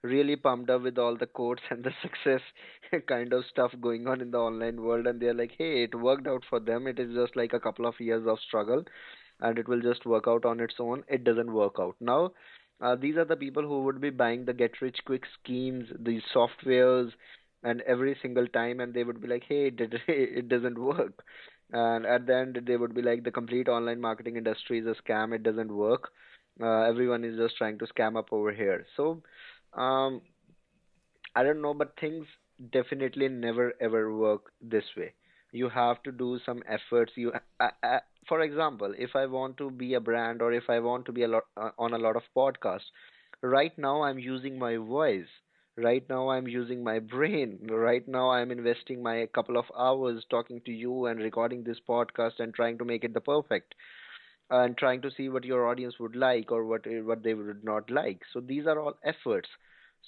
[0.01, 2.41] really pumped up with all the quotes and the success
[3.07, 6.27] kind of stuff going on in the online world, and they're like, hey, it worked
[6.27, 6.87] out for them.
[6.87, 8.83] It is just like a couple of years of struggle,
[9.41, 11.03] and it will just work out on its own.
[11.07, 12.31] It doesn't work out now
[12.81, 16.21] uh, these are the people who would be buying the get rich quick schemes, these
[16.33, 17.11] softwares,
[17.63, 21.23] and every single time, and they would be like, "Hey, it, it doesn't work,"
[21.71, 24.95] and at the end, they would be like, "The complete online marketing industry is a
[25.01, 25.33] scam.
[25.33, 26.11] It doesn't work.
[26.61, 29.21] Uh, everyone is just trying to scam up over here." So,
[29.73, 30.21] um,
[31.35, 32.25] I don't know, but things
[32.71, 35.13] definitely never ever work this way
[35.51, 37.99] you have to do some efforts you uh, uh,
[38.29, 41.23] for example if i want to be a brand or if i want to be
[41.23, 42.91] a lot uh, on a lot of podcasts
[43.41, 45.27] right now i'm using my voice
[45.77, 50.61] right now i'm using my brain right now i'm investing my couple of hours talking
[50.65, 53.75] to you and recording this podcast and trying to make it the perfect
[54.51, 57.89] and trying to see what your audience would like or what what they would not
[57.89, 58.21] like.
[58.33, 59.49] So these are all efforts.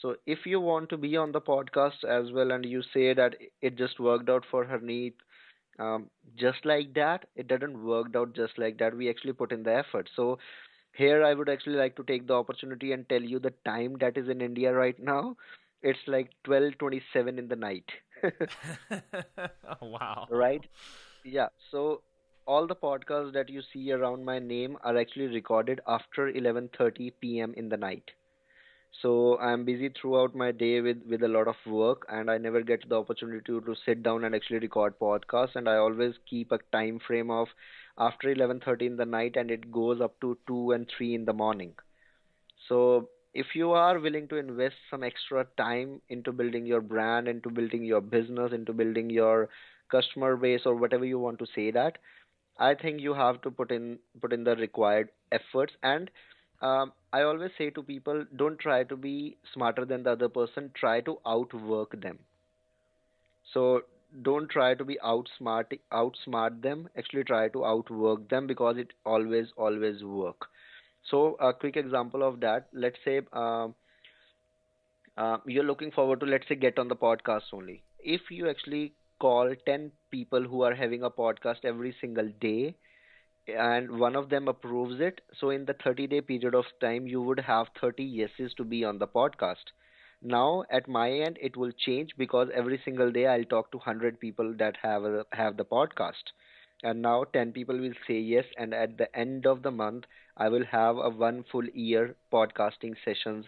[0.01, 3.35] So if you want to be on the podcast as well and you say that
[3.61, 5.13] it just worked out for Harneet
[5.79, 8.95] um, just like that it didn't work out just like that.
[8.95, 10.09] We actually put in the effort.
[10.15, 10.37] So
[10.93, 14.17] here i would actually like to take the opportunity and tell you the time that
[14.17, 15.35] is in india right now.
[15.83, 17.89] It's like 12:27 in the night.
[19.81, 20.29] Oh, wow.
[20.29, 20.65] Right?
[21.23, 21.49] Yeah.
[21.71, 22.03] So
[22.45, 27.53] all the podcasts that you see around my name are actually recorded after 11:30 p.m.
[27.55, 28.11] in the night.
[28.91, 32.61] So I'm busy throughout my day with with a lot of work, and I never
[32.61, 35.55] get the opportunity to, to sit down and actually record podcasts.
[35.55, 37.47] And I always keep a time frame of
[37.97, 41.33] after 11:30 in the night, and it goes up to two and three in the
[41.33, 41.73] morning.
[42.67, 47.49] So if you are willing to invest some extra time into building your brand, into
[47.49, 49.49] building your business, into building your
[49.89, 51.97] customer base, or whatever you want to say that,
[52.59, 56.09] I think you have to put in put in the required efforts and
[56.61, 60.71] um, I always say to people, don't try to be smarter than the other person.
[60.75, 62.19] Try to outwork them.
[63.53, 63.83] So
[64.23, 66.89] don't try to be outsmart outsmart them.
[66.97, 70.47] Actually, try to outwork them because it always always work.
[71.03, 72.67] So a quick example of that.
[72.73, 73.75] Let's say um,
[75.17, 77.83] uh, you're looking forward to let's say get on the podcast only.
[77.99, 82.75] If you actually call ten people who are having a podcast every single day
[83.47, 85.21] and one of them approves it.
[85.39, 88.83] So in the 30 day period of time you would have 30 yeses to be
[88.83, 89.65] on the podcast.
[90.21, 94.19] Now at my end it will change because every single day i'll talk to 100
[94.19, 96.23] people that have a, have the podcast.
[96.83, 100.05] And now 10 people will say yes and at the end of the month
[100.37, 103.45] i will have a one full year podcasting sessions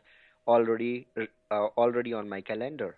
[0.47, 1.07] already
[1.51, 2.97] uh, already on my calendar.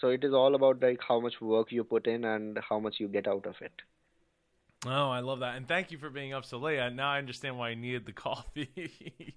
[0.00, 3.00] So it is all about like how much work you put in and how much
[3.00, 3.72] you get out of it
[4.86, 6.92] Oh, I love that, and thank you for being up so late.
[6.92, 9.36] Now I understand why I needed the coffee.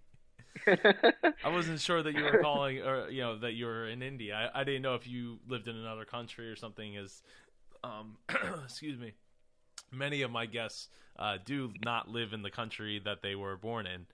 [1.43, 4.51] I wasn't sure that you were calling, or you know, that you were in India.
[4.53, 6.97] I, I didn't know if you lived in another country or something.
[6.97, 7.21] As,
[7.83, 8.17] um,
[8.63, 9.13] excuse me,
[9.91, 13.85] many of my guests uh, do not live in the country that they were born
[13.87, 14.07] in.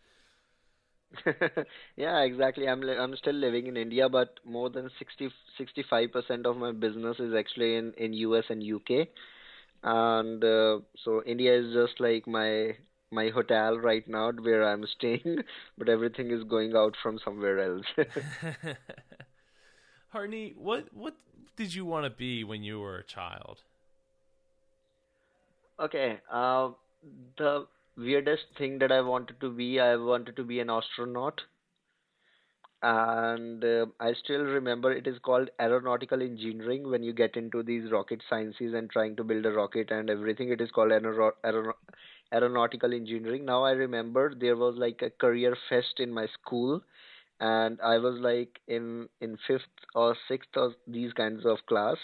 [1.98, 2.68] yeah, exactly.
[2.68, 6.72] I'm li- I'm still living in India, but more than 60 65 percent of my
[6.72, 9.10] business is actually in in US and UK
[9.84, 12.78] and uh, so India is just like my
[13.12, 15.40] my hotel right now where I'm staying,
[15.78, 17.86] but everything is going out from somewhere else.
[20.14, 21.18] Harneet, what what
[21.56, 23.64] did you want to be when you were a child?
[25.80, 26.72] Okay, uh,
[27.38, 27.68] the
[27.98, 31.42] weirdest thing that I wanted to be, I wanted to be an astronaut
[32.84, 37.92] and uh, I still remember it is called aeronautical engineering when you get into these
[37.92, 40.50] rocket sciences and trying to build a rocket and everything.
[40.52, 41.76] It is called aer- aer-
[42.34, 43.46] aeronautical engineering.
[43.46, 46.82] Now I remember there was like a career fest in my school,
[47.40, 51.98] and I was like in in fifth or sixth of these kinds of class.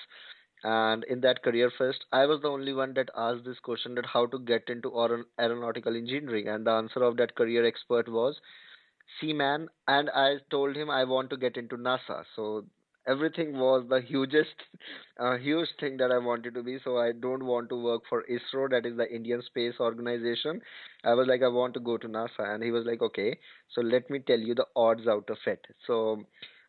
[0.63, 4.05] And in that career fest, I was the only one that asked this question that
[4.05, 4.91] how to get into
[5.39, 8.39] aeronautical engineering, and the answer of that career expert was
[9.19, 12.23] seaman and I told him I want to get into NASA.
[12.35, 12.65] So
[13.07, 14.55] everything was the hugest,
[15.19, 16.77] uh, huge thing that I wanted to be.
[16.83, 20.61] So I don't want to work for ISRO, that is the Indian Space Organization.
[21.03, 23.37] I was like, I want to go to NASA, and he was like, okay.
[23.73, 25.65] So let me tell you the odds out of it.
[25.87, 26.23] So.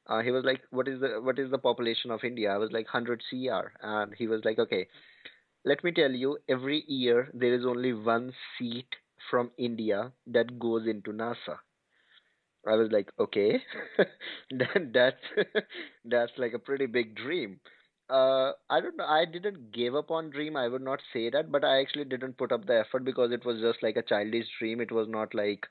[0.06, 2.72] Uh, he was like, "What is the what is the population of India?" I was
[2.72, 4.88] like, "100 CR," and he was like, "Okay,
[5.64, 6.38] let me tell you.
[6.48, 8.96] Every year there is only one seat
[9.30, 11.58] from India that goes into NASA."
[12.66, 13.62] I was like, okay,
[14.50, 15.24] that that's
[16.04, 17.60] that's like a pretty big dream.
[18.08, 19.04] Uh, I don't know.
[19.06, 20.56] I didn't give up on dream.
[20.56, 23.44] I would not say that, but I actually didn't put up the effort because it
[23.44, 24.80] was just like a childish dream.
[24.80, 25.66] It was not like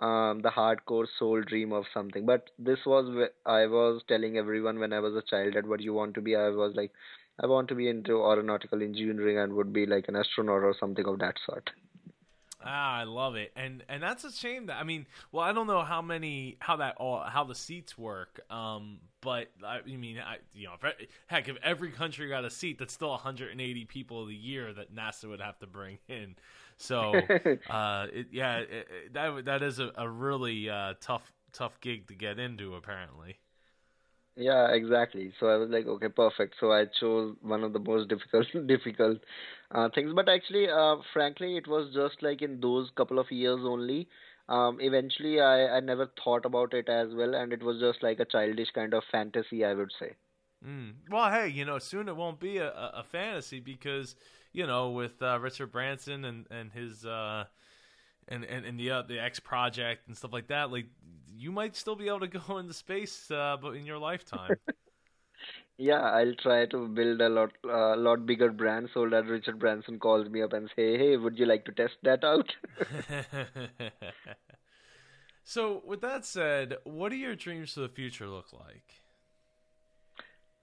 [0.00, 2.26] um, the hardcore soul dream of something.
[2.26, 5.92] But this was I was telling everyone when I was a child that what you
[5.94, 6.36] want to be.
[6.36, 6.92] I was like,
[7.42, 11.06] I want to be into aeronautical engineering and would be like an astronaut or something
[11.06, 11.70] of that sort.
[12.62, 15.66] Ah, I love it, and and that's a shame that I mean, well, I don't
[15.66, 20.38] know how many how that all how the seats work, um, but I mean, I
[20.52, 24.32] you know, if, heck, if every country got a seat, that's still 180 people a
[24.32, 26.36] year that NASA would have to bring in.
[26.76, 27.14] So,
[27.70, 32.14] uh, it, yeah, it, that that is a, a really uh, tough tough gig to
[32.14, 33.38] get into, apparently.
[34.36, 35.32] Yeah, exactly.
[35.38, 36.54] So I was like, okay, perfect.
[36.60, 39.18] So I chose one of the most difficult difficult
[39.72, 40.12] uh, things.
[40.14, 44.08] But actually, uh, frankly, it was just like in those couple of years only.
[44.48, 48.18] Um, eventually, I, I never thought about it as well, and it was just like
[48.18, 50.16] a childish kind of fantasy, I would say.
[50.66, 50.94] Mm.
[51.08, 54.16] Well, hey, you know, soon it won't be a, a fantasy because
[54.52, 57.44] you know, with uh, Richard Branson and and his uh,
[58.28, 60.86] and and, and the uh, the X project and stuff like that, like
[61.40, 64.56] you might still be able to go into space, uh, but in your lifetime.
[65.78, 69.58] yeah, I'll try to build a lot, a uh, lot bigger brand so that Richard
[69.58, 72.52] Branson calls me up and say, "Hey, would you like to test that out?"
[75.44, 79.00] so, with that said, what do your dreams for the future look like?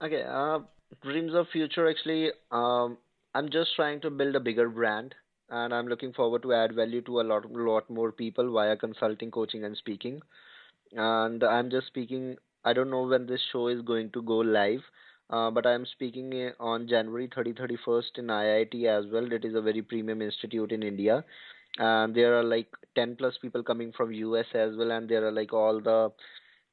[0.00, 0.60] Okay, uh,
[1.02, 1.88] dreams of future.
[1.88, 2.98] Actually, um,
[3.34, 5.14] I'm just trying to build a bigger brand
[5.50, 9.30] and I'm looking forward to add value to a lot, lot more people via consulting,
[9.30, 10.20] coaching, and speaking.
[10.92, 12.36] And I'm just speaking.
[12.64, 14.80] I don't know when this show is going to go live,
[15.30, 19.30] uh, but I'm speaking uh, on January 30, 31st in IIT as well.
[19.32, 21.24] It is a very premium institute in India,
[21.78, 25.32] and there are like 10 plus people coming from US as well, and there are
[25.32, 26.10] like all the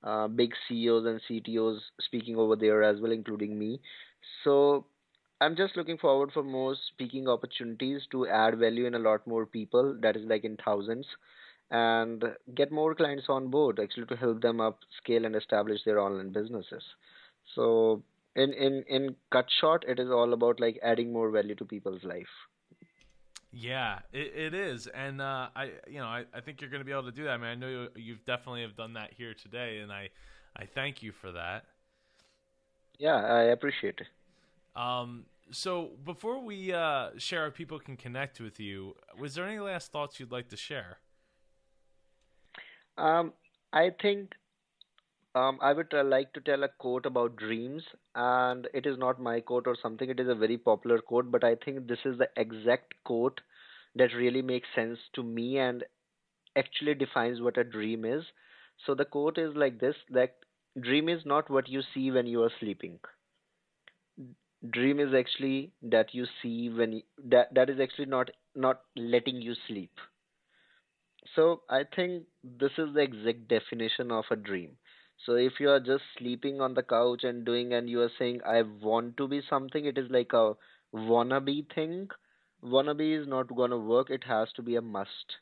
[0.03, 3.79] uh, big CEOs and CTOs speaking over there as well, including me.
[4.43, 4.85] So
[5.41, 9.45] I'm just looking forward for more speaking opportunities to add value in a lot more
[9.45, 9.97] people.
[10.01, 11.05] That is like in thousands,
[11.69, 12.23] and
[12.55, 16.31] get more clients on board actually to help them up scale and establish their online
[16.31, 16.83] businesses.
[17.53, 18.03] So
[18.35, 22.03] in in in cut short, it is all about like adding more value to people's
[22.03, 22.35] life.
[23.51, 26.85] Yeah, it, it is, and uh, I, you know, I, I think you're going to
[26.85, 27.31] be able to do that.
[27.31, 30.09] I mean, I know you, you've definitely have done that here today, and I,
[30.57, 31.63] I thank you for that.
[32.99, 34.07] Yeah, I appreciate it.
[34.75, 39.59] Um, so before we uh, share how people can connect with you, was there any
[39.59, 40.97] last thoughts you'd like to share?
[42.97, 43.33] Um,
[43.73, 44.33] I think
[45.35, 47.83] um, I would uh, like to tell a quote about dreams,
[48.15, 50.09] and it is not my quote or something.
[50.09, 53.41] It is a very popular quote, but I think this is the exact quote
[53.95, 55.83] that really makes sense to me and
[56.55, 58.23] actually defines what a dream is.
[58.85, 60.37] So the quote is like this: that
[60.79, 62.99] dream is not what you see when you are sleeping.
[64.71, 69.41] Dream is actually that you see when you, that that is actually not not letting
[69.41, 69.91] you sleep.
[71.35, 74.77] So I think this is the exact definition of a dream
[75.17, 78.41] so if you are just sleeping on the couch and doing and you are saying
[78.43, 80.55] I want to be something, it is like a
[80.93, 82.09] wannabe thing.
[82.63, 84.09] Wannabe is not gonna work.
[84.09, 85.37] It has to be a must.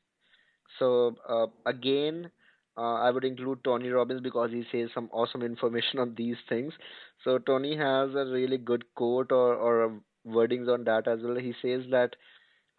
[0.80, 2.32] So uh, again,
[2.78, 6.74] uh, I would include Tony Robbins because he says some awesome information on these things.
[7.24, 11.36] So Tony has a really good quote or or wordings on that as well.
[11.36, 12.16] He says that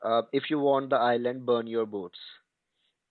[0.05, 2.18] uh, if you want the island, burn your boats,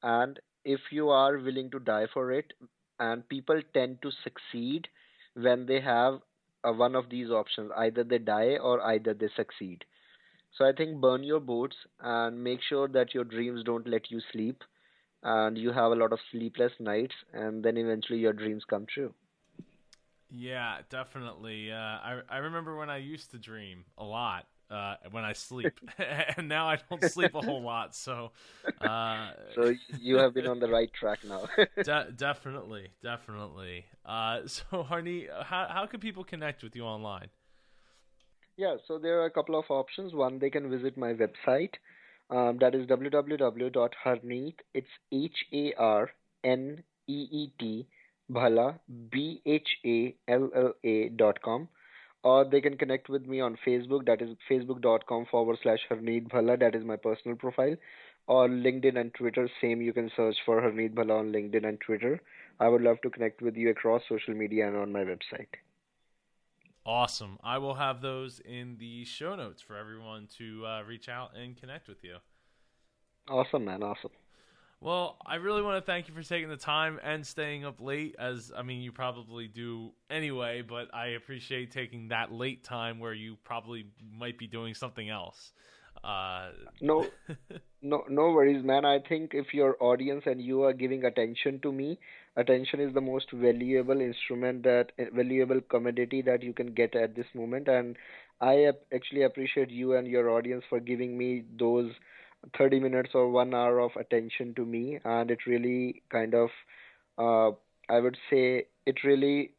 [0.03, 2.53] and if you are willing to die for it,
[2.99, 4.87] and people tend to succeed
[5.33, 6.19] when they have
[6.63, 9.83] uh, one of these options either they die or either they succeed
[10.57, 14.21] so i think burn your boats and make sure that your dreams don't let you
[14.31, 14.63] sleep
[15.23, 19.13] and you have a lot of sleepless nights and then eventually your dreams come true
[20.29, 25.23] yeah definitely uh, I, I remember when i used to dream a lot uh, when
[25.23, 25.79] I sleep,
[26.37, 27.95] and now I don't sleep a whole lot.
[27.95, 28.31] So,
[28.81, 31.47] uh, so you have been on the right track now.
[31.83, 33.85] de- definitely, definitely.
[34.05, 37.29] Uh, so, Harneet, how how can people connect with you online?
[38.57, 40.13] Yeah, so there are a couple of options.
[40.13, 41.73] One, they can visit my website.
[42.33, 44.55] Um, that is www.harneet.
[44.73, 46.09] It's H A R
[46.43, 47.87] N E E T
[48.31, 48.79] Bhalla
[49.11, 51.67] B H A L L A dot com
[52.23, 54.05] or they can connect with me on Facebook.
[54.05, 56.57] That is facebook.com forward slash Harneet Bhalla.
[56.57, 57.75] That is my personal profile.
[58.27, 59.49] Or LinkedIn and Twitter.
[59.61, 62.21] Same, you can search for Harneet Bhalla on LinkedIn and Twitter.
[62.59, 65.49] I would love to connect with you across social media and on my website.
[66.85, 67.37] Awesome.
[67.43, 71.55] I will have those in the show notes for everyone to uh, reach out and
[71.55, 72.17] connect with you.
[73.29, 73.83] Awesome, man.
[73.83, 74.11] Awesome.
[74.81, 78.17] Well, I really want to thank you for taking the time and staying up late,
[78.19, 83.13] as I mean, you probably do anyway, but I appreciate taking that late time where
[83.13, 85.53] you probably might be doing something else.
[86.03, 86.49] Uh...
[86.81, 87.05] no,
[87.81, 88.85] no, no worries, man.
[88.85, 91.99] I think if your audience and you are giving attention to me,
[92.35, 97.27] attention is the most valuable instrument that valuable commodity that you can get at this
[97.33, 97.95] moment, and
[98.41, 101.91] I actually appreciate you and your audience for giving me those
[102.57, 104.99] 30 minutes or one hour of attention to me.
[105.05, 106.49] And it really kind of
[107.17, 107.51] uh,
[107.89, 109.51] i would say it really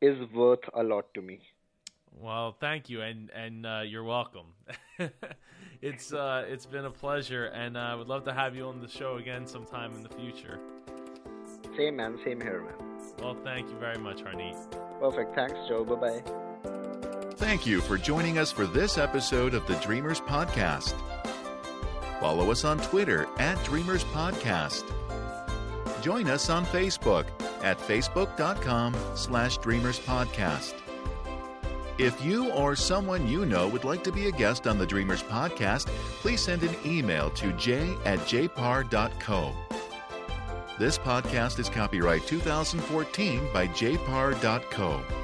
[0.00, 1.40] is worth a lot to me.
[2.18, 3.02] Well thank you.
[3.02, 4.54] And and uh, you're welcome
[5.82, 8.80] it's uh, it's been a pleasure and i uh, would love to have you on
[8.80, 10.58] the show again sometime in the future.
[11.76, 12.18] Same man.
[12.24, 12.88] Same here man.
[13.20, 14.56] Well thank you very much harneet
[15.00, 15.34] perfect.
[15.34, 15.84] Thanks joe.
[15.84, 16.22] Bye-bye.
[17.36, 20.94] Thank you for joining us for this episode of the dreamers podcast.
[22.20, 24.84] Follow us on Twitter at Dreamers Podcast.
[26.02, 27.26] Join us on Facebook
[27.62, 30.74] at facebook.com slash Dreamers Podcast.
[32.00, 35.22] If you or someone you know would like to be a guest on the Dreamers
[35.22, 35.88] Podcast,
[36.22, 39.52] please send an email to j at jpar.co.
[40.78, 45.19] This podcast is copyright 2014 by jpar.co.